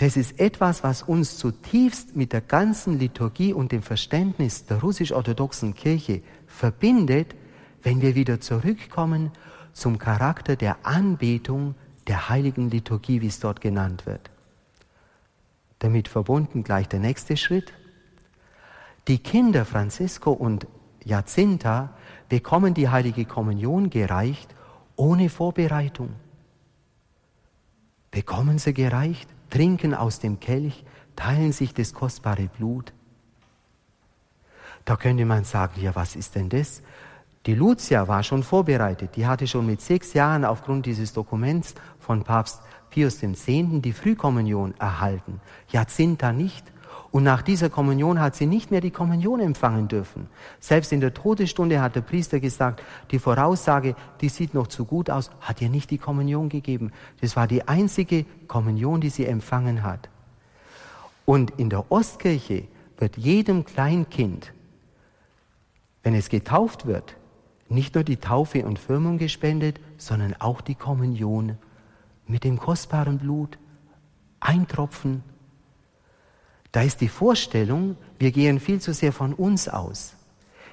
[0.00, 5.74] Das ist etwas, was uns zutiefst mit der ganzen Liturgie und dem Verständnis der russisch-orthodoxen
[5.74, 7.34] Kirche verbindet,
[7.82, 9.30] wenn wir wieder zurückkommen
[9.74, 11.74] zum Charakter der Anbetung
[12.06, 14.30] der heiligen Liturgie, wie es dort genannt wird.
[15.80, 17.74] Damit verbunden gleich der nächste Schritt.
[19.06, 20.66] Die Kinder Francisco und
[21.04, 21.94] Jacinta
[22.30, 24.54] bekommen die heilige Kommunion gereicht
[24.96, 26.14] ohne Vorbereitung.
[28.10, 30.84] Bekommen sie gereicht, trinken aus dem Kelch,
[31.16, 32.92] teilen sich das kostbare Blut.
[34.84, 36.82] Da könnte man sagen, ja, was ist denn das?
[37.46, 39.16] Die Lucia war schon vorbereitet.
[39.16, 43.44] Die hatte schon mit sechs Jahren aufgrund dieses Dokuments von Papst Pius X.
[43.46, 45.40] die Frühkommunion erhalten.
[45.70, 46.64] Jacinta nicht.
[47.12, 50.28] Und nach dieser Kommunion hat sie nicht mehr die Kommunion empfangen dürfen.
[50.60, 55.10] Selbst in der Todesstunde hat der Priester gesagt, die Voraussage, die sieht noch zu gut
[55.10, 56.92] aus, hat ihr nicht die Kommunion gegeben.
[57.20, 60.08] Das war die einzige Kommunion, die sie empfangen hat.
[61.24, 64.52] Und in der Ostkirche wird jedem Kleinkind,
[66.04, 67.16] wenn es getauft wird,
[67.68, 71.56] nicht nur die Taufe und Firmung gespendet, sondern auch die Kommunion
[72.26, 73.58] mit dem kostbaren Blut.
[74.38, 75.22] Ein Tropfen
[76.72, 80.14] da ist die Vorstellung, wir gehen viel zu sehr von uns aus.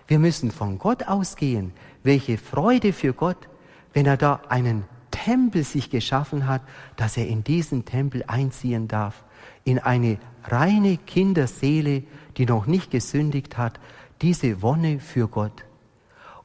[0.08, 1.74] Wir müssen von Gott ausgehen.
[2.04, 3.50] Welche Freude für Gott,
[3.93, 6.62] wenn er da einen Tempel sich geschaffen hat,
[6.95, 9.24] dass er in diesen Tempel einziehen darf.
[9.64, 12.04] In eine reine Kinderseele,
[12.38, 13.80] die noch nicht gesündigt hat.
[14.22, 15.66] Diese Wonne für Gott.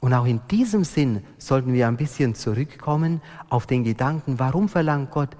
[0.00, 5.12] Und auch in diesem Sinn sollten wir ein bisschen zurückkommen auf den Gedanken, warum verlangt
[5.12, 5.36] Gott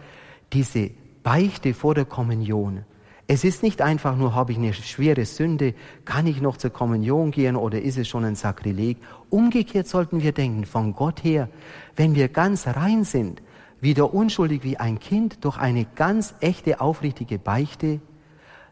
[0.52, 0.90] diese
[1.24, 2.84] Beichte vor der Kommunion?
[3.28, 7.30] Es ist nicht einfach nur, habe ich eine schwere Sünde, kann ich noch zur Kommunion
[7.30, 8.98] gehen oder ist es schon ein Sakrileg?
[9.30, 11.48] Umgekehrt sollten wir denken, von Gott her,
[11.96, 13.42] wenn wir ganz rein sind,
[13.80, 18.00] wieder unschuldig wie ein Kind durch eine ganz echte, aufrichtige Beichte,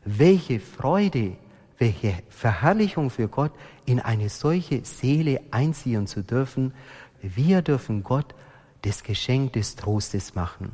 [0.05, 1.37] welche Freude,
[1.79, 3.53] welche Verherrlichung für Gott,
[3.87, 6.75] in eine solche Seele einziehen zu dürfen.
[7.23, 8.35] Wir dürfen Gott
[8.83, 10.73] das Geschenk des Trostes machen.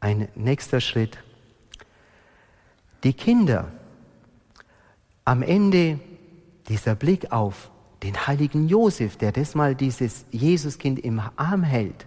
[0.00, 1.18] Ein nächster Schritt
[3.04, 3.70] die Kinder,
[5.24, 5.98] am Ende
[6.68, 7.70] dieser Blick auf
[8.02, 12.06] den heiligen Josef, der das mal dieses Jesuskind im Arm hält.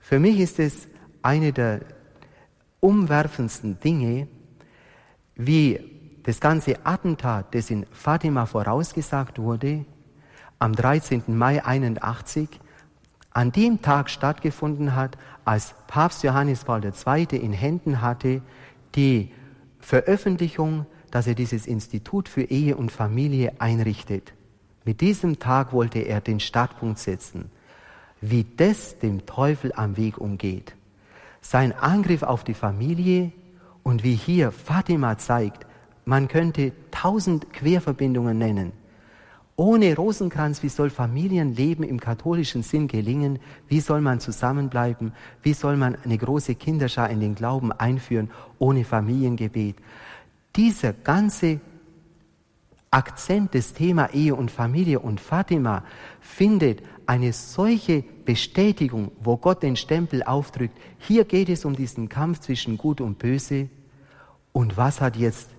[0.00, 0.88] Für mich ist es
[1.22, 1.80] eine der
[2.80, 4.28] umwerfendsten Dinge,
[5.34, 5.80] wie
[6.24, 9.84] das ganze Attentat, das in Fatima vorausgesagt wurde,
[10.58, 11.22] am 13.
[11.28, 12.48] Mai 81,
[13.30, 17.26] an dem Tag stattgefunden hat, als Papst Johannes Paul II.
[17.30, 18.42] in Händen hatte,
[18.94, 19.32] die
[19.80, 24.32] Veröffentlichung, dass er dieses Institut für Ehe und Familie einrichtet.
[24.84, 27.50] Mit diesem Tag wollte er den Startpunkt setzen,
[28.20, 30.74] wie das dem Teufel am Weg umgeht.
[31.40, 33.32] Sein Angriff auf die Familie
[33.82, 35.66] und wie hier Fatima zeigt,
[36.04, 38.72] man könnte tausend Querverbindungen nennen.
[39.60, 43.40] Ohne Rosenkranz, wie soll Familienleben im katholischen Sinn gelingen?
[43.66, 45.12] Wie soll man zusammenbleiben?
[45.42, 48.30] Wie soll man eine große Kinderschar in den Glauben einführen
[48.60, 49.74] ohne Familiengebet?
[50.54, 51.58] Dieser ganze
[52.92, 55.82] Akzent des Thema Ehe und Familie und Fatima
[56.20, 60.78] findet eine solche Bestätigung, wo Gott den Stempel aufdrückt.
[60.98, 63.68] Hier geht es um diesen Kampf zwischen Gut und Böse.
[64.52, 65.50] Und was hat jetzt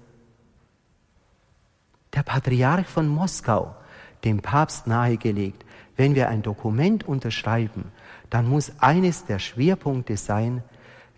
[2.14, 3.76] der Patriarch von Moskau
[4.24, 5.66] dem Papst nahegelegt,
[5.96, 7.86] wenn wir ein Dokument unterschreiben,
[8.30, 10.64] dann muss eines der Schwerpunkte sein,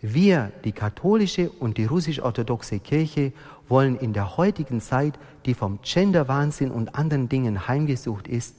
[0.01, 3.33] wir, die katholische und die russisch-orthodoxe Kirche,
[3.69, 8.55] wollen in der heutigen Zeit, die vom Genderwahnsinn und anderen Dingen heimgesucht ist,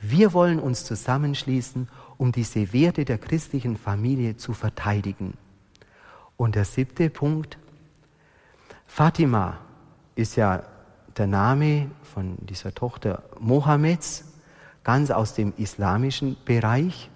[0.00, 5.34] wir wollen uns zusammenschließen, um diese Werte der christlichen Familie zu verteidigen.
[6.36, 7.58] Und der siebte Punkt,
[8.86, 9.58] Fatima
[10.14, 10.62] ist ja
[11.16, 14.24] der Name von dieser Tochter Mohammeds,
[14.84, 17.10] ganz aus dem islamischen Bereich.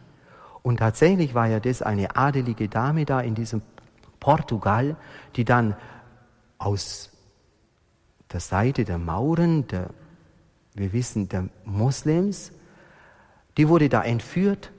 [0.62, 3.62] Und tatsächlich war ja das eine adelige Dame da in diesem
[4.18, 4.96] Portugal,
[5.36, 5.76] die dann
[6.58, 7.10] aus
[8.32, 9.90] der Seite der Mauren, der,
[10.74, 12.52] wir wissen, der Moslems,
[13.56, 14.70] die wurde da entführt,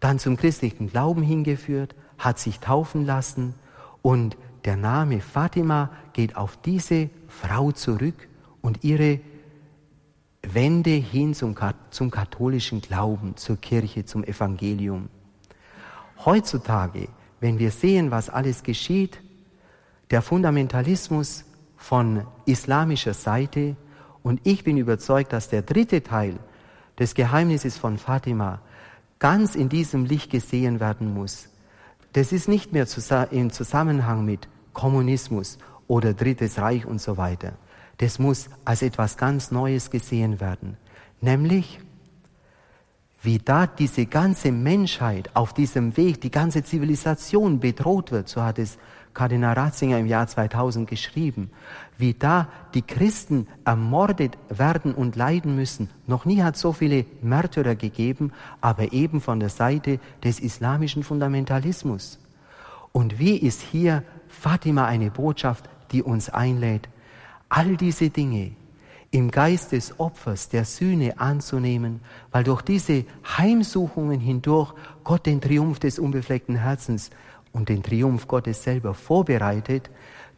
[0.00, 3.54] dann zum christlichen Glauben hingeführt, hat sich taufen lassen
[4.02, 8.25] und der Name Fatima geht auf diese Frau zurück
[8.66, 9.20] und ihre
[10.42, 11.54] Wende hin zum,
[11.90, 15.08] zum katholischen Glauben, zur Kirche, zum Evangelium.
[16.24, 17.06] Heutzutage,
[17.38, 19.22] wenn wir sehen, was alles geschieht,
[20.10, 21.44] der Fundamentalismus
[21.76, 23.76] von islamischer Seite,
[24.24, 26.40] und ich bin überzeugt, dass der dritte Teil
[26.98, 28.60] des Geheimnisses von Fatima
[29.20, 31.50] ganz in diesem Licht gesehen werden muss.
[32.14, 32.88] Das ist nicht mehr
[33.30, 37.52] im Zusammenhang mit Kommunismus oder Drittes Reich und so weiter.
[37.98, 40.76] Das muss als etwas ganz Neues gesehen werden.
[41.20, 41.80] Nämlich,
[43.22, 48.58] wie da diese ganze Menschheit auf diesem Weg, die ganze Zivilisation bedroht wird, so hat
[48.58, 48.78] es
[49.14, 51.50] Kardinal Ratzinger im Jahr 2000 geschrieben,
[51.96, 55.88] wie da die Christen ermordet werden und leiden müssen.
[56.06, 62.18] Noch nie hat so viele Märtyrer gegeben, aber eben von der Seite des islamischen Fundamentalismus.
[62.92, 66.88] Und wie ist hier Fatima eine Botschaft, die uns einlädt,
[67.48, 68.52] all diese Dinge
[69.10, 72.00] im Geist des Opfers, der Sühne anzunehmen,
[72.32, 73.04] weil durch diese
[73.36, 74.74] Heimsuchungen hindurch
[75.04, 77.10] Gott den Triumph des unbefleckten Herzens
[77.52, 79.90] und den Triumph Gottes selber vorbereitet,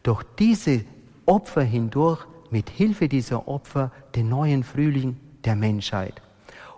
[0.03, 0.85] durch diese
[1.27, 6.23] Opfer hindurch, mit Hilfe dieser Opfer, den neuen Frühling der Menschheit.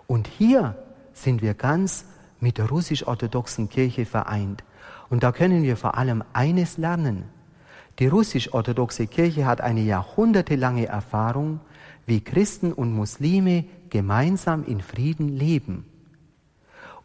[0.07, 0.75] Und hier
[1.13, 2.05] sind wir ganz
[2.41, 4.63] mit der russisch-orthodoxen Kirche vereint.
[5.09, 7.23] Und da können wir vor allem eines lernen.
[7.99, 11.59] Die russisch-orthodoxe Kirche hat eine jahrhundertelange Erfahrung,
[12.05, 15.85] wie Christen und Muslime gemeinsam in Frieden leben.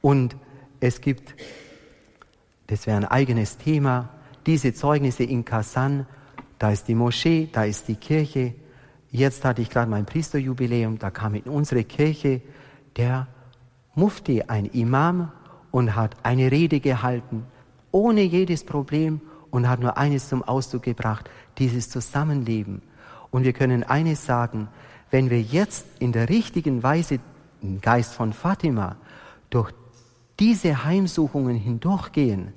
[0.01, 0.37] Und
[0.80, 1.34] es gibt
[2.66, 4.09] das wäre ein eigenes Thema.
[4.47, 6.07] Diese Zeugnisse in Kasan,
[6.59, 8.55] da ist die Moschee, da ist die Kirche.
[9.11, 12.43] Jetzt hatte ich gerade mein Priesterjubiläum, da kam in unsere Kirche
[12.97, 13.28] der
[13.95, 15.30] Mufti, ein Imam,
[15.70, 17.45] und hat eine Rede gehalten,
[17.93, 19.20] ohne jedes Problem
[19.51, 22.82] und hat nur eines zum Ausdruck gebracht, dieses Zusammenleben.
[23.30, 24.68] Und wir können eines sagen,
[25.11, 27.20] wenn wir jetzt in der richtigen Weise
[27.62, 28.97] im Geist von Fatima
[29.51, 29.72] durch
[30.38, 32.53] diese Heimsuchungen hindurchgehen,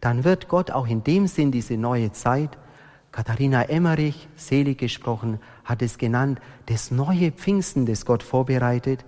[0.00, 2.56] dann wird Gott auch in dem Sinn diese neue Zeit,
[3.10, 9.04] Katharina Emmerich, selig gesprochen, hat es genannt, das neue Pfingsten, das Gott vorbereitet,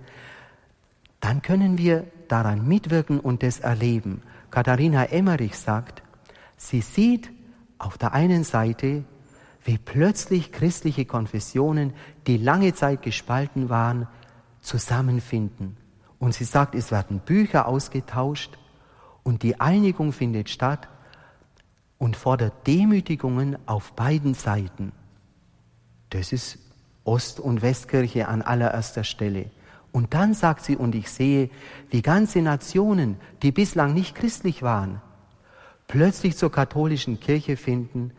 [1.19, 4.23] dann können wir daran mitwirken und das erleben.
[4.49, 6.00] Katharina Emmerich sagt,
[6.61, 7.31] sie sieht
[7.79, 9.03] auf der einen Seite,
[9.63, 11.93] wie plötzlich christliche Konfessionen,
[12.27, 14.07] die lange Zeit gespalten waren,
[14.61, 15.77] zusammenfinden.
[16.19, 18.57] Und sie sagt, es werden Bücher ausgetauscht
[19.23, 20.87] und die Einigung findet statt
[21.97, 24.91] und fordert Demütigungen auf beiden Seiten.
[26.11, 26.59] Das ist
[27.03, 29.49] Ost- und Westkirche an allererster Stelle.
[29.91, 31.49] Und dann sagt sie, und ich sehe,
[31.89, 35.01] wie ganze Nationen, die bislang nicht christlich waren,
[35.91, 38.11] plötzlich zur katholischen Kirche finden.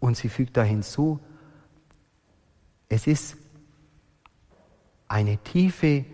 [0.00, 1.20] Und sie fügt da hinzu,
[2.88, 3.36] es ist
[5.06, 6.04] eine tiefe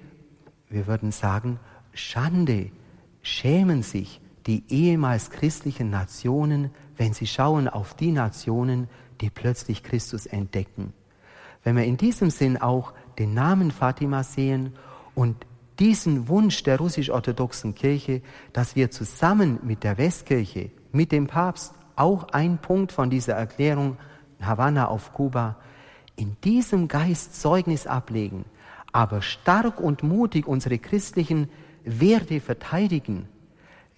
[0.68, 1.58] wir würden sagen,
[1.92, 2.70] Schande,
[3.22, 8.88] schämen sich die ehemals christlichen Nationen, wenn sie schauen auf die Nationen,
[9.20, 10.92] die plötzlich Christus entdecken.
[11.64, 14.74] Wenn wir in diesem Sinn auch den Namen Fatima sehen
[15.14, 15.46] und
[15.78, 22.28] diesen Wunsch der russisch-orthodoxen Kirche, dass wir zusammen mit der Westkirche, mit dem Papst, auch
[22.28, 23.98] ein Punkt von dieser Erklärung
[24.40, 25.56] Havanna auf Kuba,
[26.16, 28.44] in diesem Geist Zeugnis ablegen,
[28.92, 31.48] aber stark und mutig unsere christlichen
[31.84, 33.28] Werte verteidigen,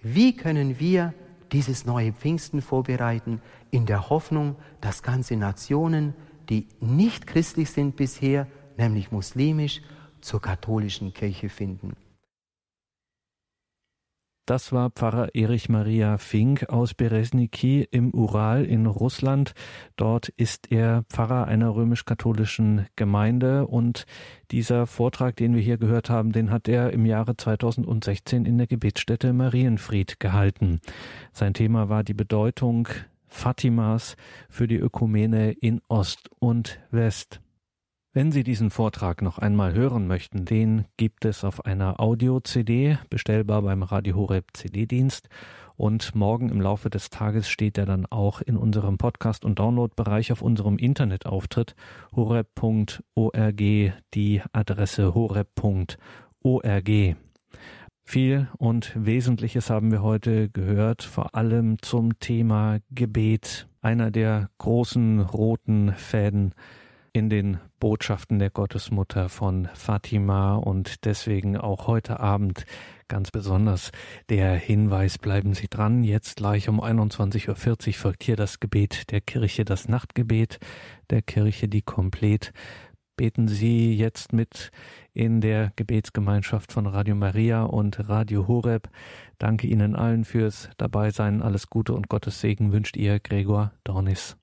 [0.01, 1.13] wie können wir
[1.51, 3.41] dieses neue Pfingsten vorbereiten
[3.71, 6.13] in der Hoffnung, dass ganze Nationen,
[6.49, 8.47] die nicht christlich sind bisher,
[8.77, 9.81] nämlich muslimisch,
[10.21, 11.95] zur katholischen Kirche finden?
[14.49, 19.53] Das war Pfarrer Erich Maria Fink aus Beresniki im Ural in Russland.
[19.95, 24.07] Dort ist er Pfarrer einer römisch-katholischen Gemeinde und
[24.49, 28.65] dieser Vortrag, den wir hier gehört haben, den hat er im Jahre 2016 in der
[28.65, 30.81] Gebetsstätte Marienfried gehalten.
[31.31, 32.87] Sein Thema war die Bedeutung
[33.27, 34.17] Fatimas
[34.49, 37.39] für die Ökumene in Ost und West.
[38.11, 43.61] Wenn Sie diesen Vortrag noch einmal hören möchten, den gibt es auf einer Audio-CD, bestellbar
[43.61, 45.29] beim Radio Horeb CD-Dienst.
[45.75, 50.31] Und morgen im Laufe des Tages steht er dann auch in unserem Podcast- und Download-Bereich
[50.31, 51.75] auf unserem Internetauftritt
[52.15, 56.89] horeb.org, die Adresse horeb.org.
[58.03, 65.19] Viel und Wesentliches haben wir heute gehört, vor allem zum Thema Gebet, einer der großen
[65.19, 66.55] roten Fäden
[67.19, 72.65] in den Botschaften der Gottesmutter von Fatima und deswegen auch heute Abend
[73.09, 73.91] ganz besonders
[74.29, 76.05] der Hinweis, bleiben Sie dran.
[76.05, 80.59] Jetzt gleich um 21.40 Uhr folgt hier das Gebet der Kirche, das Nachtgebet
[81.09, 82.53] der Kirche, die komplett.
[83.17, 84.71] Beten Sie jetzt mit
[85.11, 88.87] in der Gebetsgemeinschaft von Radio Maria und Radio Horeb.
[89.39, 91.41] Danke Ihnen allen fürs Dabeisein.
[91.41, 94.38] Alles Gute und Gottes Segen wünscht Ihr Gregor Dornis.